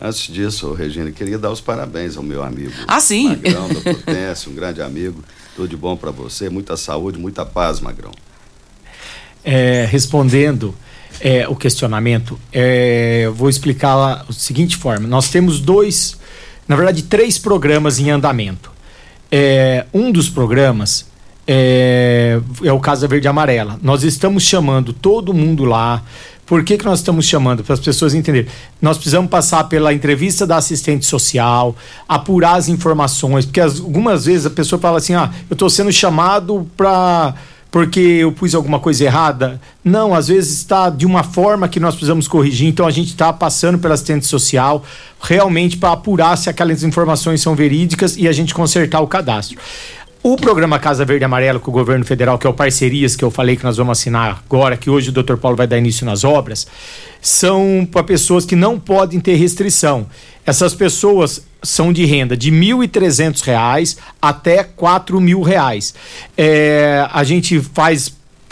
Antes 0.00 0.32
disso, 0.32 0.72
Regina, 0.72 1.10
queria 1.12 1.38
dar 1.38 1.50
os 1.50 1.60
parabéns 1.60 2.16
ao 2.16 2.22
meu 2.22 2.42
amigo. 2.42 2.72
Ah, 2.86 3.00
sim. 3.00 3.28
Magrão, 3.28 3.68
da 3.68 3.94
Potência, 3.94 4.50
um 4.50 4.54
grande 4.54 4.82
amigo. 4.82 5.22
Tudo 5.54 5.68
de 5.68 5.76
bom 5.76 5.96
para 5.96 6.10
você, 6.10 6.50
muita 6.50 6.76
saúde, 6.76 7.18
muita 7.18 7.46
paz, 7.46 7.80
Magrão. 7.80 8.10
É, 9.44 9.86
respondendo 9.88 10.74
é, 11.20 11.46
o 11.46 11.54
questionamento, 11.54 12.38
é, 12.52 13.22
eu 13.24 13.34
vou 13.34 13.48
explicar 13.48 14.24
da 14.26 14.32
seguinte 14.32 14.76
forma: 14.76 15.06
nós 15.06 15.28
temos 15.28 15.60
dois, 15.60 16.18
na 16.66 16.74
verdade, 16.74 17.04
três 17.04 17.38
programas 17.38 17.98
em 18.00 18.10
andamento. 18.10 18.72
É, 19.30 19.86
um 19.92 20.10
dos 20.10 20.28
programas 20.28 21.06
é, 21.46 22.40
é 22.62 22.72
o 22.72 22.80
Casa 22.80 23.06
Verde 23.06 23.26
e 23.26 23.28
Amarela. 23.28 23.78
Nós 23.82 24.02
estamos 24.02 24.42
chamando 24.42 24.92
todo 24.92 25.32
mundo 25.32 25.64
lá. 25.64 26.02
Por 26.46 26.62
que, 26.62 26.76
que 26.76 26.84
nós 26.84 26.98
estamos 26.98 27.24
chamando? 27.24 27.64
Para 27.64 27.74
as 27.74 27.80
pessoas 27.80 28.14
entenderem. 28.14 28.50
Nós 28.80 28.96
precisamos 28.98 29.30
passar 29.30 29.64
pela 29.64 29.94
entrevista 29.94 30.46
da 30.46 30.56
assistente 30.56 31.06
social, 31.06 31.74
apurar 32.08 32.56
as 32.56 32.68
informações, 32.68 33.44
porque 33.46 33.60
as- 33.60 33.80
algumas 33.80 34.26
vezes 34.26 34.46
a 34.46 34.50
pessoa 34.50 34.78
fala 34.80 34.98
assim: 34.98 35.14
ah, 35.14 35.30
eu 35.48 35.54
estou 35.54 35.70
sendo 35.70 35.90
chamado 35.92 36.68
para 36.76 37.34
porque 37.70 37.98
eu 37.98 38.30
pus 38.30 38.54
alguma 38.54 38.78
coisa 38.78 39.02
errada. 39.02 39.60
Não, 39.82 40.14
às 40.14 40.28
vezes 40.28 40.58
está 40.58 40.88
de 40.88 41.04
uma 41.04 41.24
forma 41.24 41.66
que 41.68 41.80
nós 41.80 41.96
precisamos 41.96 42.28
corrigir. 42.28 42.68
Então 42.68 42.86
a 42.86 42.90
gente 42.92 43.08
está 43.08 43.32
passando 43.32 43.78
pela 43.80 43.94
assistente 43.94 44.26
social 44.26 44.84
realmente 45.20 45.76
para 45.76 45.90
apurar 45.90 46.38
se 46.38 46.48
aquelas 46.48 46.84
informações 46.84 47.42
são 47.42 47.56
verídicas 47.56 48.16
e 48.16 48.28
a 48.28 48.32
gente 48.32 48.54
consertar 48.54 49.00
o 49.00 49.08
cadastro. 49.08 49.58
O 50.26 50.36
programa 50.38 50.78
Casa 50.78 51.04
Verde 51.04 51.22
e 51.22 51.26
Amarelo 51.26 51.60
com 51.60 51.70
o 51.70 51.74
governo 51.74 52.02
federal, 52.02 52.38
que 52.38 52.46
é 52.46 52.50
o 52.50 52.54
Parcerias, 52.54 53.14
que 53.14 53.22
eu 53.22 53.30
falei 53.30 53.56
que 53.56 53.62
nós 53.62 53.76
vamos 53.76 53.98
assinar 53.98 54.42
agora, 54.42 54.74
que 54.74 54.88
hoje 54.88 55.10
o 55.10 55.12
Dr. 55.12 55.36
Paulo 55.36 55.54
vai 55.54 55.66
dar 55.66 55.76
início 55.76 56.06
nas 56.06 56.24
obras, 56.24 56.66
são 57.20 57.86
para 57.92 58.02
pessoas 58.02 58.46
que 58.46 58.56
não 58.56 58.80
podem 58.80 59.20
ter 59.20 59.34
restrição. 59.34 60.06
Essas 60.46 60.74
pessoas 60.74 61.44
são 61.62 61.92
de 61.92 62.06
renda 62.06 62.34
de 62.38 62.48
R$ 62.48 62.56
1.300 62.56 63.98
até 64.22 64.64
4.000 64.64 65.42
reais. 65.42 65.94
É, 66.38 67.06
a 67.12 67.22
gente 67.22 67.60
faz 67.60 68.10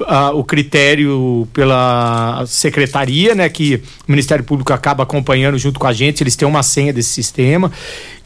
ah, 0.08 0.30
o 0.32 0.42
critério 0.44 1.46
pela 1.52 2.44
secretaria, 2.46 3.34
né, 3.34 3.48
que 3.48 3.82
o 4.06 4.10
Ministério 4.10 4.44
Público 4.44 4.72
acaba 4.72 5.02
acompanhando 5.02 5.58
junto 5.58 5.78
com 5.80 5.86
a 5.86 5.92
gente, 5.92 6.22
eles 6.22 6.36
têm 6.36 6.46
uma 6.46 6.62
senha 6.62 6.92
desse 6.92 7.10
sistema 7.10 7.70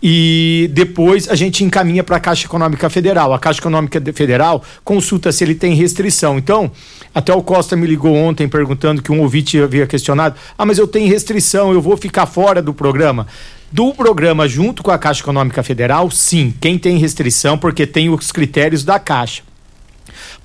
e 0.03 0.70
depois 0.72 1.29
a 1.29 1.35
gente 1.35 1.64
encaminha 1.64 2.05
para 2.05 2.16
a 2.16 2.20
Caixa 2.20 2.47
Econômica 2.47 2.89
Federal. 2.91 3.33
A 3.33 3.39
Caixa 3.39 3.61
Econômica 3.61 3.99
de- 3.99 4.12
Federal 4.12 4.62
consulta 4.85 5.33
se 5.33 5.43
ele 5.43 5.55
tem 5.55 5.74
restrição. 5.74 6.39
Então, 6.39 6.70
até 7.14 7.35
o 7.35 7.43
Costa 7.43 7.74
me 7.77 7.87
ligou 7.87 8.14
ontem 8.14 8.49
perguntando 8.49 9.03
que 9.03 9.11
um 9.11 9.20
ouvinte 9.20 9.59
havia 9.59 9.87
questionado: 9.87 10.37
"Ah, 10.57 10.66
mas 10.66 10.79
eu 10.79 10.87
tenho 10.87 11.09
restrição, 11.09 11.72
eu 11.72 11.81
vou 11.81 11.97
ficar 11.97 12.27
fora 12.27 12.61
do 12.62 12.72
programa?" 12.74 13.27
Do 13.72 13.93
programa 13.93 14.47
junto 14.49 14.81
com 14.83 14.93
a 14.93 14.99
Caixa 14.99 15.22
Econômica 15.22 15.61
Federal, 15.62 16.09
sim, 16.11 16.55
quem 16.61 16.79
tem 16.79 16.99
restrição 16.99 17.59
porque 17.59 17.85
tem 17.85 18.09
os 18.09 18.31
critérios 18.31 18.85
da 18.85 18.99
Caixa. 19.01 19.43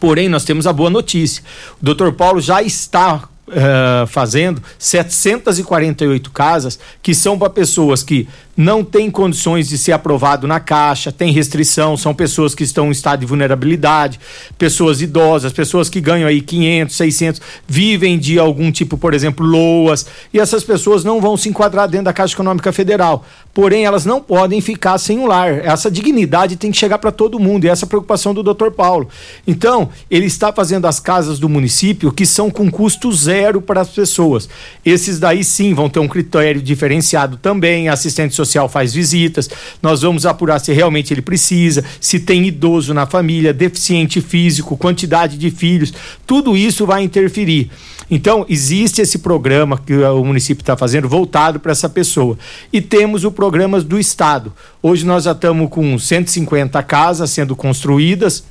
Porém, 0.01 0.27
nós 0.27 0.43
temos 0.43 0.65
a 0.65 0.73
boa 0.73 0.89
notícia. 0.89 1.43
O 1.79 1.85
doutor 1.85 2.11
Paulo 2.13 2.41
já 2.41 2.61
está 2.61 3.29
Uh, 3.47 4.07
fazendo 4.07 4.63
748 4.79 6.31
casas 6.31 6.79
que 7.01 7.13
são 7.13 7.37
para 7.37 7.49
pessoas 7.49 8.01
que 8.01 8.25
não 8.55 8.83
têm 8.83 9.09
condições 9.09 9.69
de 9.69 9.77
ser 9.77 9.91
aprovado 9.91 10.47
na 10.47 10.59
caixa, 10.59 11.11
tem 11.11 11.31
restrição, 11.31 11.95
são 11.95 12.13
pessoas 12.13 12.53
que 12.53 12.63
estão 12.63 12.87
em 12.87 12.91
estado 12.91 13.21
de 13.21 13.25
vulnerabilidade, 13.25 14.19
pessoas 14.57 15.01
idosas, 15.01 15.53
pessoas 15.53 15.89
que 15.89 16.01
ganham 16.01 16.27
aí 16.27 16.41
500, 16.41 16.95
600, 16.95 17.41
vivem 17.67 18.17
de 18.19 18.37
algum 18.37 18.71
tipo, 18.71 18.97
por 18.97 19.13
exemplo, 19.13 19.45
loas, 19.45 20.05
e 20.33 20.39
essas 20.39 20.63
pessoas 20.63 21.03
não 21.03 21.21
vão 21.21 21.37
se 21.37 21.49
enquadrar 21.49 21.87
dentro 21.87 22.05
da 22.05 22.13
Caixa 22.13 22.33
Econômica 22.33 22.71
Federal. 22.71 23.25
Porém, 23.53 23.85
elas 23.85 24.05
não 24.05 24.21
podem 24.21 24.61
ficar 24.61 24.97
sem 24.97 25.19
um 25.19 25.27
lar. 25.27 25.65
Essa 25.65 25.91
dignidade 25.91 26.55
tem 26.55 26.71
que 26.71 26.77
chegar 26.77 26.97
para 26.99 27.11
todo 27.11 27.39
mundo, 27.39 27.65
e 27.65 27.67
essa 27.67 27.83
é 27.83 27.85
a 27.85 27.89
preocupação 27.89 28.33
do 28.33 28.41
Dr. 28.43 28.71
Paulo. 28.71 29.09
Então, 29.45 29.89
ele 30.09 30.25
está 30.25 30.53
fazendo 30.53 30.85
as 30.85 30.99
casas 30.99 31.37
do 31.37 31.49
município 31.49 32.11
que 32.11 32.25
são 32.25 32.49
com 32.49 32.71
custo 32.71 33.11
zero 33.11 33.61
para 33.61 33.81
as 33.81 33.89
pessoas. 33.89 34.47
Esses 34.85 35.19
daí 35.19 35.43
sim 35.43 35.73
vão 35.73 35.89
ter 35.89 35.99
um 35.99 36.07
critério 36.07 36.61
diferenciado 36.61 37.37
também, 37.37 37.89
assistente 37.89 38.33
social 38.45 38.67
faz 38.67 38.93
visitas, 38.93 39.49
nós 39.81 40.01
vamos 40.01 40.25
apurar 40.25 40.59
se 40.59 40.73
realmente 40.73 41.13
ele 41.13 41.21
precisa, 41.21 41.83
se 41.99 42.19
tem 42.19 42.45
idoso 42.45 42.93
na 42.93 43.05
família, 43.05 43.53
deficiente 43.53 44.21
físico, 44.21 44.77
quantidade 44.77 45.37
de 45.37 45.51
filhos, 45.51 45.93
tudo 46.25 46.57
isso 46.57 46.85
vai 46.85 47.03
interferir. 47.03 47.69
Então, 48.09 48.45
existe 48.49 49.01
esse 49.01 49.19
programa 49.19 49.77
que 49.77 49.93
o 49.93 50.25
município 50.25 50.61
está 50.61 50.75
fazendo 50.75 51.07
voltado 51.07 51.61
para 51.61 51.71
essa 51.71 51.87
pessoa. 51.87 52.37
E 52.73 52.81
temos 52.81 53.23
o 53.23 53.31
programa 53.31 53.79
do 53.79 53.97
Estado. 53.97 54.51
Hoje 54.83 55.05
nós 55.05 55.23
já 55.23 55.31
estamos 55.31 55.69
com 55.69 55.97
150 55.97 56.83
casas 56.83 57.29
sendo 57.29 57.55
construídas, 57.55 58.43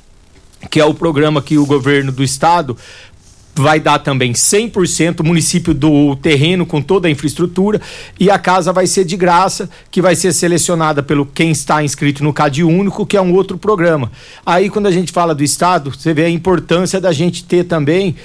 que 0.69 0.79
é 0.79 0.85
o 0.85 0.95
programa 0.95 1.43
que 1.43 1.59
o 1.59 1.65
governo 1.65 2.11
do 2.11 2.23
Estado 2.23 2.75
vai 3.55 3.79
dar 3.79 3.99
também 3.99 4.33
100% 4.33 5.19
o 5.19 5.23
município 5.23 5.73
do 5.73 6.15
terreno 6.15 6.65
com 6.65 6.81
toda 6.81 7.07
a 7.07 7.11
infraestrutura 7.11 7.81
e 8.19 8.29
a 8.29 8.39
casa 8.39 8.71
vai 8.71 8.87
ser 8.87 9.03
de 9.03 9.17
graça, 9.17 9.69
que 9.89 10.01
vai 10.01 10.15
ser 10.15 10.33
selecionada 10.33 11.03
pelo 11.03 11.25
quem 11.25 11.51
está 11.51 11.83
inscrito 11.83 12.23
no 12.23 12.33
CAD 12.33 12.63
Único, 12.63 13.05
que 13.05 13.17
é 13.17 13.21
um 13.21 13.33
outro 13.33 13.57
programa. 13.57 14.11
Aí 14.45 14.69
quando 14.69 14.87
a 14.87 14.91
gente 14.91 15.11
fala 15.11 15.35
do 15.35 15.43
estado, 15.43 15.91
você 15.91 16.13
vê 16.13 16.25
a 16.25 16.29
importância 16.29 16.99
da 17.01 17.11
gente 17.11 17.43
ter 17.43 17.65
também 17.65 18.15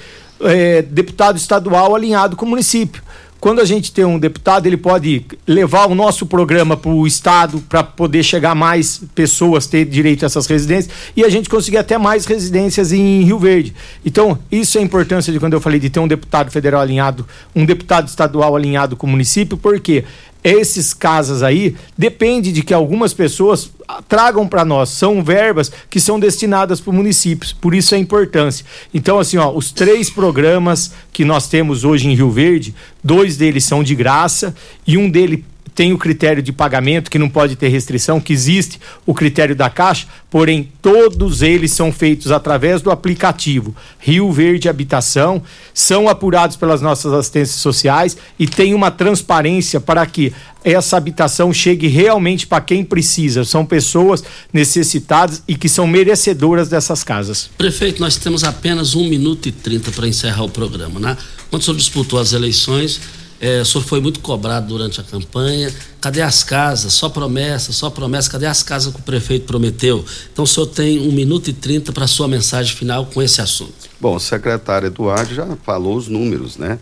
é, 0.41 0.81
deputado 0.81 1.37
estadual 1.37 1.95
alinhado 1.95 2.35
com 2.35 2.45
o 2.45 2.49
município 2.49 3.01
quando 3.39 3.61
a 3.61 3.65
gente 3.65 3.91
tem 3.91 4.03
um 4.03 4.17
deputado, 4.17 4.65
ele 4.65 4.77
pode 4.77 5.25
levar 5.45 5.87
o 5.87 5.95
nosso 5.95 6.25
programa 6.25 6.75
para 6.75 6.91
o 6.91 7.05
Estado 7.05 7.61
para 7.69 7.83
poder 7.83 8.23
chegar 8.23 8.55
mais 8.55 9.01
pessoas, 9.13 9.67
ter 9.67 9.85
direito 9.85 10.23
a 10.23 10.25
essas 10.25 10.47
residências 10.47 10.93
e 11.15 11.23
a 11.23 11.29
gente 11.29 11.47
conseguir 11.47 11.77
até 11.77 11.97
mais 11.97 12.25
residências 12.25 12.91
em 12.91 13.21
Rio 13.21 13.37
Verde. 13.37 13.73
Então, 14.05 14.39
isso 14.51 14.77
é 14.77 14.81
a 14.81 14.83
importância 14.83 15.31
de 15.31 15.39
quando 15.39 15.53
eu 15.53 15.61
falei 15.61 15.79
de 15.79 15.89
ter 15.89 15.99
um 15.99 16.07
deputado 16.07 16.49
federal 16.51 16.81
alinhado, 16.81 17.27
um 17.55 17.65
deputado 17.65 18.07
estadual 18.07 18.55
alinhado 18.55 18.95
com 18.95 19.05
o 19.05 19.09
município, 19.09 19.57
porque 19.57 20.03
esses 20.43 20.93
casos 20.93 21.43
aí 21.43 21.75
depende 21.97 22.51
de 22.51 22.61
que 22.61 22.73
algumas 22.73 23.13
pessoas 23.13 23.71
tragam 24.07 24.47
para 24.47 24.65
nós. 24.65 24.89
São 24.89 25.23
verbas 25.23 25.71
que 25.89 25.99
são 25.99 26.19
destinadas 26.19 26.79
para 26.79 26.93
municípios, 26.93 27.53
por 27.53 27.73
isso 27.73 27.95
a 27.95 27.97
importância. 27.97 28.65
Então, 28.93 29.19
assim, 29.19 29.37
ó, 29.37 29.51
os 29.51 29.71
três 29.71 30.09
programas 30.09 30.91
que 31.11 31.25
nós 31.25 31.47
temos 31.47 31.83
hoje 31.83 32.07
em 32.07 32.15
Rio 32.15 32.29
Verde, 32.29 32.73
dois 33.03 33.37
deles 33.37 33.63
são 33.63 33.83
de 33.83 33.95
graça 33.95 34.55
e 34.85 34.97
um 34.97 35.09
deles 35.09 35.39
tem 35.77 35.93
o 35.93 35.97
critério 35.99 36.41
de 36.41 36.51
pagamento, 36.51 37.11
que 37.11 37.19
não 37.19 37.29
pode 37.29 37.55
ter 37.55 37.67
restrição, 37.67 38.19
que 38.19 38.33
existe 38.33 38.79
o 39.05 39.13
critério 39.13 39.55
da 39.55 39.69
Caixa, 39.69 40.07
porém 40.27 40.71
todos 40.81 41.43
eles 41.43 41.71
são 41.71 41.91
feitos 41.91 42.31
através 42.31 42.81
do 42.81 42.89
aplicativo 42.89 43.75
Rio 43.99 44.31
Verde 44.31 44.67
Habitação, 44.67 45.39
são 45.75 46.09
apurados 46.09 46.57
pelas 46.57 46.81
nossas 46.81 47.13
assistências 47.13 47.61
sociais 47.61 48.17
e 48.39 48.47
tem 48.47 48.73
uma 48.73 48.89
transparência 48.89 49.79
para 49.79 50.03
que 50.07 50.33
essa 50.63 50.97
habitação 50.97 51.53
chegue 51.53 51.87
realmente 51.87 52.47
para 52.47 52.59
quem 52.59 52.83
precisa. 52.83 53.45
São 53.45 53.63
pessoas 53.63 54.23
necessitadas 54.51 55.43
e 55.47 55.55
que 55.55 55.69
são 55.69 55.85
merecedoras 55.85 56.69
dessas 56.69 57.03
casas. 57.03 57.51
Prefeito, 57.55 58.01
nós 58.01 58.17
temos 58.17 58.43
apenas 58.43 58.95
um 58.95 59.07
minuto 59.07 59.47
e 59.47 59.51
trinta 59.51 59.91
para 59.91 60.07
encerrar 60.07 60.43
o 60.43 60.49
programa, 60.49 60.99
né? 60.99 61.15
Quando 61.51 61.61
o 61.61 61.65
senhor 61.65 61.77
disputou 61.77 62.19
as 62.19 62.33
eleições, 62.33 62.99
é, 63.39 63.61
o 63.61 63.65
senhor 63.65 63.83
foi 63.83 64.01
muito 64.01 64.19
cobrado 64.19 64.67
durante 64.67 64.99
a 64.99 65.03
campanha. 65.03 65.71
Cadê 66.01 66.21
as 66.21 66.43
casas? 66.43 66.93
Só 66.93 67.09
promessa, 67.09 67.71
só 67.71 67.89
promessa. 67.89 68.29
Cadê 68.31 68.47
as 68.47 68.63
casas 68.63 68.93
que 68.93 68.99
o 68.99 69.03
prefeito 69.03 69.45
prometeu? 69.45 70.03
Então 70.31 70.43
o 70.43 70.47
senhor 70.47 70.67
tem 70.67 71.07
um 71.07 71.11
minuto 71.11 71.49
e 71.49 71.53
trinta 71.53 71.91
para 71.91 72.07
sua 72.07 72.27
mensagem 72.27 72.75
final 72.75 73.05
com 73.05 73.21
esse 73.21 73.39
assunto. 73.39 73.73
Bom, 73.99 74.15
o 74.15 74.19
secretário 74.19 74.87
Eduardo 74.87 75.33
já 75.33 75.55
falou 75.63 75.95
os 75.95 76.07
números, 76.07 76.57
né? 76.57 76.79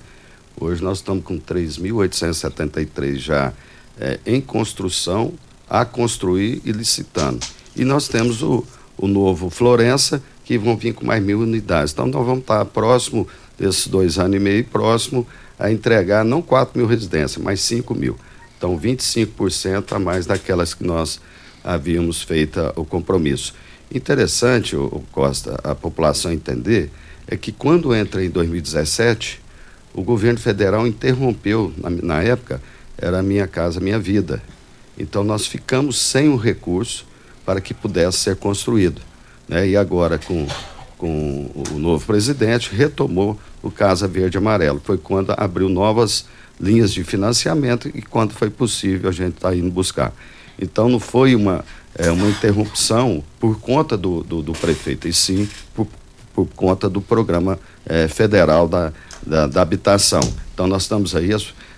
Hoje 0.59 0.81
nós 0.81 0.99
estamos 0.99 1.25
com 1.25 1.37
3.873 1.37 3.17
já 3.17 3.51
é, 3.99 4.19
em 4.25 4.39
construção, 4.39 5.33
a 5.69 5.83
construir 5.83 6.61
e 6.63 6.71
licitando. 6.71 7.45
E 7.75 7.83
nós 7.83 8.07
temos 8.07 8.41
o, 8.41 8.65
o 8.97 9.07
novo 9.07 9.49
Florença, 9.49 10.23
que 10.45 10.57
vão 10.57 10.77
vir 10.77 10.93
com 10.93 11.05
mais 11.05 11.21
mil 11.21 11.41
unidades. 11.41 11.91
Então 11.91 12.05
nós 12.05 12.25
vamos 12.25 12.41
estar 12.41 12.63
próximo 12.65 13.27
desses 13.57 13.87
dois 13.87 14.17
anos 14.17 14.37
e 14.37 14.39
meio, 14.39 14.63
próximo 14.63 15.27
a 15.57 15.71
entregar 15.71 16.23
não 16.23 16.41
4 16.41 16.77
mil 16.77 16.87
residências, 16.87 17.43
mas 17.43 17.61
5 17.61 17.93
mil. 17.95 18.17
Então, 18.57 18.79
25% 18.79 19.93
a 19.93 19.99
mais 19.99 20.25
daquelas 20.25 20.73
que 20.73 20.83
nós 20.83 21.19
havíamos 21.63 22.21
feito 22.21 22.59
o 22.75 22.85
compromisso. 22.85 23.53
Interessante, 23.93 24.75
o 24.75 25.03
Costa, 25.11 25.59
a 25.63 25.75
população 25.75 26.31
entender 26.31 26.89
é 27.27 27.35
que 27.35 27.51
quando 27.51 27.93
entra 27.93 28.23
em 28.23 28.29
2017, 28.29 29.41
o 29.93 30.03
governo 30.03 30.39
federal 30.39 30.85
interrompeu, 30.85 31.73
na, 31.77 31.89
na 31.89 32.23
época, 32.23 32.61
era 32.97 33.21
Minha 33.23 33.47
Casa 33.47 33.79
Minha 33.79 33.99
Vida. 33.99 34.41
Então, 34.97 35.23
nós 35.23 35.45
ficamos 35.45 35.99
sem 35.99 36.29
o 36.29 36.35
recurso 36.35 37.05
para 37.45 37.61
que 37.61 37.73
pudesse 37.73 38.19
ser 38.19 38.35
construído. 38.35 39.01
Né? 39.47 39.69
E 39.69 39.77
agora, 39.77 40.17
com 40.17 40.47
com 40.97 41.49
o 41.71 41.79
novo 41.79 42.05
presidente, 42.05 42.73
retomou 42.73 43.37
o 43.61 43.69
Casa 43.69 44.07
Verde 44.07 44.37
Amarelo. 44.37 44.81
Foi 44.83 44.97
quando 44.97 45.33
abriu 45.37 45.67
novas 45.69 46.25
linhas 46.59 46.93
de 46.93 47.03
financiamento 47.03 47.89
e 47.93 48.01
quando 48.01 48.33
foi 48.33 48.49
possível 48.49 49.09
a 49.09 49.13
gente 49.13 49.35
está 49.35 49.55
indo 49.55 49.69
buscar. 49.69 50.13
Então 50.59 50.87
não 50.87 50.99
foi 50.99 51.35
uma, 51.35 51.65
é, 51.97 52.09
uma 52.09 52.27
interrupção 52.29 53.23
por 53.39 53.59
conta 53.59 53.97
do, 53.97 54.23
do, 54.23 54.41
do 54.41 54.53
prefeito, 54.53 55.07
e 55.07 55.13
sim 55.13 55.49
por, 55.73 55.87
por 56.33 56.47
conta 56.55 56.89
do 56.89 57.01
programa 57.01 57.59
é, 57.85 58.07
federal 58.07 58.67
da, 58.67 58.93
da, 59.25 59.47
da, 59.47 59.61
habitação. 59.61 60.21
Então 60.53 60.67
nós 60.67 60.83
estamos 60.83 61.15
aí 61.15 61.29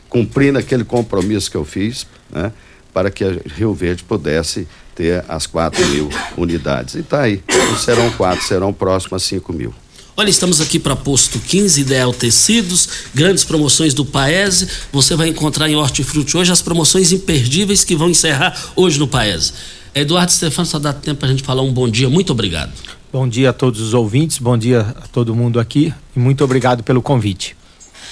cumprindo 0.10 0.60
aquele 0.60 0.84
compromisso 0.84 1.50
que 1.50 1.58
eu 1.58 1.66
fiz, 1.66 2.06
né, 2.30 2.52
para 2.98 3.12
que 3.12 3.24
a 3.24 3.38
Rio 3.56 3.76
Verde 3.76 4.04
pudesse 4.04 4.68
ter 4.96 5.24
as 5.28 5.46
4 5.46 5.86
mil 5.90 6.10
unidades. 6.36 6.96
E 6.96 7.02
está 7.02 7.22
aí. 7.22 7.44
Não 7.48 7.78
serão 7.78 8.10
quatro, 8.10 8.44
serão 8.44 8.74
próximas 8.74 9.22
5 9.22 9.54
mil. 9.54 9.72
Olha, 10.16 10.32
estamos 10.32 10.60
aqui 10.60 10.80
para 10.80 10.96
Posto 10.96 11.38
15, 11.38 11.80
Ideal 11.80 12.12
Tecidos, 12.12 12.90
grandes 13.14 13.44
promoções 13.44 13.94
do 13.94 14.04
Paese. 14.04 14.68
Você 14.92 15.16
vai 15.16 15.28
encontrar 15.28 15.70
em 15.70 15.76
Hortifruti 15.76 16.36
hoje 16.36 16.52
as 16.52 16.60
promoções 16.60 17.12
imperdíveis 17.12 17.84
que 17.84 17.96
vão 17.96 18.10
encerrar 18.10 18.60
hoje 18.76 18.98
no 18.98 19.08
Paese. 19.08 19.54
Eduardo 19.94 20.32
Stefano, 20.32 20.66
só 20.66 20.80
dá 20.80 20.92
tempo 20.92 21.20
para 21.20 21.28
a 21.28 21.32
gente 21.32 21.44
falar 21.44 21.62
um 21.62 21.72
bom 21.72 21.88
dia. 21.88 22.10
Muito 22.10 22.32
obrigado. 22.32 22.72
Bom 23.14 23.30
dia 23.30 23.52
a 23.52 23.54
todos 23.54 23.80
os 23.80 23.94
ouvintes, 23.94 24.40
bom 24.40 24.58
dia 24.58 24.80
a 25.00 25.08
todo 25.08 25.36
mundo 25.36 25.60
aqui 25.60 25.94
e 26.16 26.20
muito 26.20 26.44
obrigado 26.44 26.82
pelo 26.82 27.04
convite. 27.04 27.56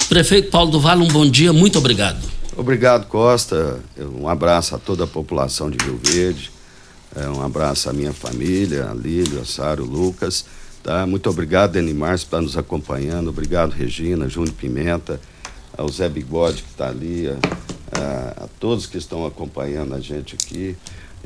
Prefeito 0.08 0.52
Paulo 0.52 0.70
do 0.70 0.80
Vale, 0.80 1.02
um 1.02 1.08
bom 1.08 1.28
dia, 1.28 1.52
muito 1.52 1.80
obrigado. 1.80 2.35
Obrigado, 2.56 3.08
Costa. 3.08 3.80
Um 3.98 4.30
abraço 4.30 4.76
a 4.76 4.80
toda 4.80 5.04
a 5.04 5.08
população 5.08 5.70
de 5.70 5.78
Rio 5.84 6.00
Verde 6.02 6.56
é, 7.16 7.30
um 7.30 7.42
abraço 7.42 7.90
à 7.90 7.94
minha 7.94 8.12
família, 8.12 8.90
a 8.90 8.94
Lílio, 8.94 9.40
a 9.40 9.46
Sário, 9.46 9.86
Lucas. 9.86 10.46
Tá? 10.84 11.06
Muito 11.06 11.30
obrigado, 11.30 11.72
Deni 11.72 11.94
Márcio, 11.94 12.28
por 12.28 12.36
estar 12.36 12.42
nos 12.42 12.58
acompanhando. 12.58 13.30
Obrigado, 13.30 13.72
Regina, 13.72 14.28
Júnior 14.28 14.54
Pimenta, 14.54 15.20
ao 15.78 15.88
Zé 15.88 16.10
Bigode, 16.10 16.62
que 16.62 16.70
está 16.72 16.90
ali, 16.90 17.28
a, 17.30 17.38
a, 17.98 18.44
a, 18.44 18.48
todos 18.60 18.86
que 18.86 18.98
estão 18.98 19.26
acompanhando 19.26 19.96
a 19.96 20.00
gente 20.02 20.36
aqui, 20.36 20.76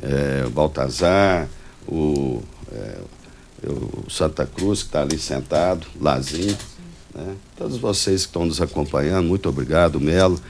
é, 0.00 0.44
o 0.46 0.50
Baltazar, 0.50 1.48
o, 1.88 2.40
é, 2.72 2.98
o 3.66 4.08
Santa 4.08 4.46
Cruz, 4.46 4.82
que 4.82 4.90
está 4.90 5.02
ali 5.02 5.18
sentado, 5.18 5.88
Lazinho. 6.00 6.56
Né? 7.12 7.34
Todos 7.56 7.78
vocês 7.78 8.22
que 8.22 8.28
estão 8.28 8.46
nos 8.46 8.60
acompanhando, 8.62 9.26
muito 9.26 9.48
obrigado, 9.48 10.00
Melo. 10.00 10.40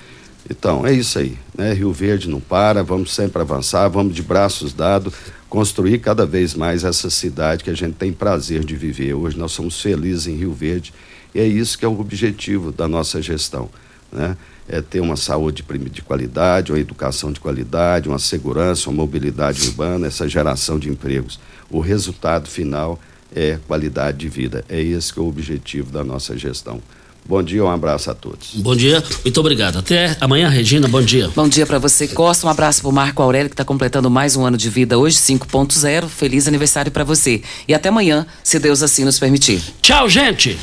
Então, 0.50 0.84
é 0.84 0.92
isso 0.92 1.16
aí. 1.20 1.38
Né? 1.56 1.72
Rio 1.72 1.92
Verde 1.92 2.28
não 2.28 2.40
para, 2.40 2.82
vamos 2.82 3.14
sempre 3.14 3.40
avançar, 3.40 3.88
vamos 3.88 4.12
de 4.12 4.20
braços 4.20 4.72
dados, 4.72 5.14
construir 5.48 6.00
cada 6.00 6.26
vez 6.26 6.54
mais 6.54 6.82
essa 6.82 7.08
cidade 7.08 7.62
que 7.62 7.70
a 7.70 7.74
gente 7.74 7.94
tem 7.94 8.12
prazer 8.12 8.64
de 8.64 8.74
viver. 8.74 9.14
Hoje 9.14 9.38
nós 9.38 9.52
somos 9.52 9.80
felizes 9.80 10.26
em 10.26 10.34
Rio 10.34 10.52
Verde 10.52 10.92
e 11.32 11.38
é 11.38 11.46
isso 11.46 11.78
que 11.78 11.84
é 11.84 11.88
o 11.88 12.00
objetivo 12.00 12.72
da 12.72 12.88
nossa 12.88 13.22
gestão. 13.22 13.70
Né? 14.10 14.36
É 14.68 14.80
ter 14.80 14.98
uma 14.98 15.16
saúde 15.16 15.64
de 15.92 16.02
qualidade, 16.02 16.72
uma 16.72 16.80
educação 16.80 17.30
de 17.30 17.38
qualidade, 17.38 18.08
uma 18.08 18.18
segurança, 18.18 18.90
uma 18.90 18.96
mobilidade 18.96 19.68
urbana, 19.68 20.08
essa 20.08 20.28
geração 20.28 20.80
de 20.80 20.88
empregos. 20.88 21.38
O 21.70 21.78
resultado 21.78 22.48
final 22.48 22.98
é 23.32 23.56
qualidade 23.68 24.18
de 24.18 24.28
vida. 24.28 24.64
É 24.68 24.80
esse 24.80 25.12
que 25.12 25.20
é 25.20 25.22
o 25.22 25.28
objetivo 25.28 25.92
da 25.92 26.02
nossa 26.02 26.36
gestão. 26.36 26.82
Bom 27.26 27.42
dia, 27.42 27.64
um 27.64 27.70
abraço 27.70 28.10
a 28.10 28.14
todos. 28.14 28.54
Bom 28.54 28.74
dia, 28.74 29.02
muito 29.24 29.40
obrigado. 29.40 29.78
Até 29.78 30.16
amanhã, 30.20 30.48
Regina, 30.48 30.88
bom 30.88 31.02
dia. 31.02 31.28
Bom 31.34 31.48
dia 31.48 31.66
para 31.66 31.78
você, 31.78 32.08
Costa. 32.08 32.46
Um 32.46 32.50
abraço 32.50 32.82
pro 32.82 32.90
Marco 32.90 33.22
Aurélio, 33.22 33.48
que 33.48 33.54
está 33.54 33.64
completando 33.64 34.10
mais 34.10 34.36
um 34.36 34.44
ano 34.44 34.56
de 34.56 34.68
vida 34.68 34.98
hoje, 34.98 35.16
5.0. 35.16 36.08
Feliz 36.08 36.48
aniversário 36.48 36.90
para 36.90 37.04
você. 37.04 37.42
E 37.68 37.74
até 37.74 37.88
amanhã, 37.88 38.26
se 38.42 38.58
Deus 38.58 38.82
assim 38.82 39.04
nos 39.04 39.18
permitir. 39.18 39.62
Tchau, 39.80 40.08
gente! 40.08 40.58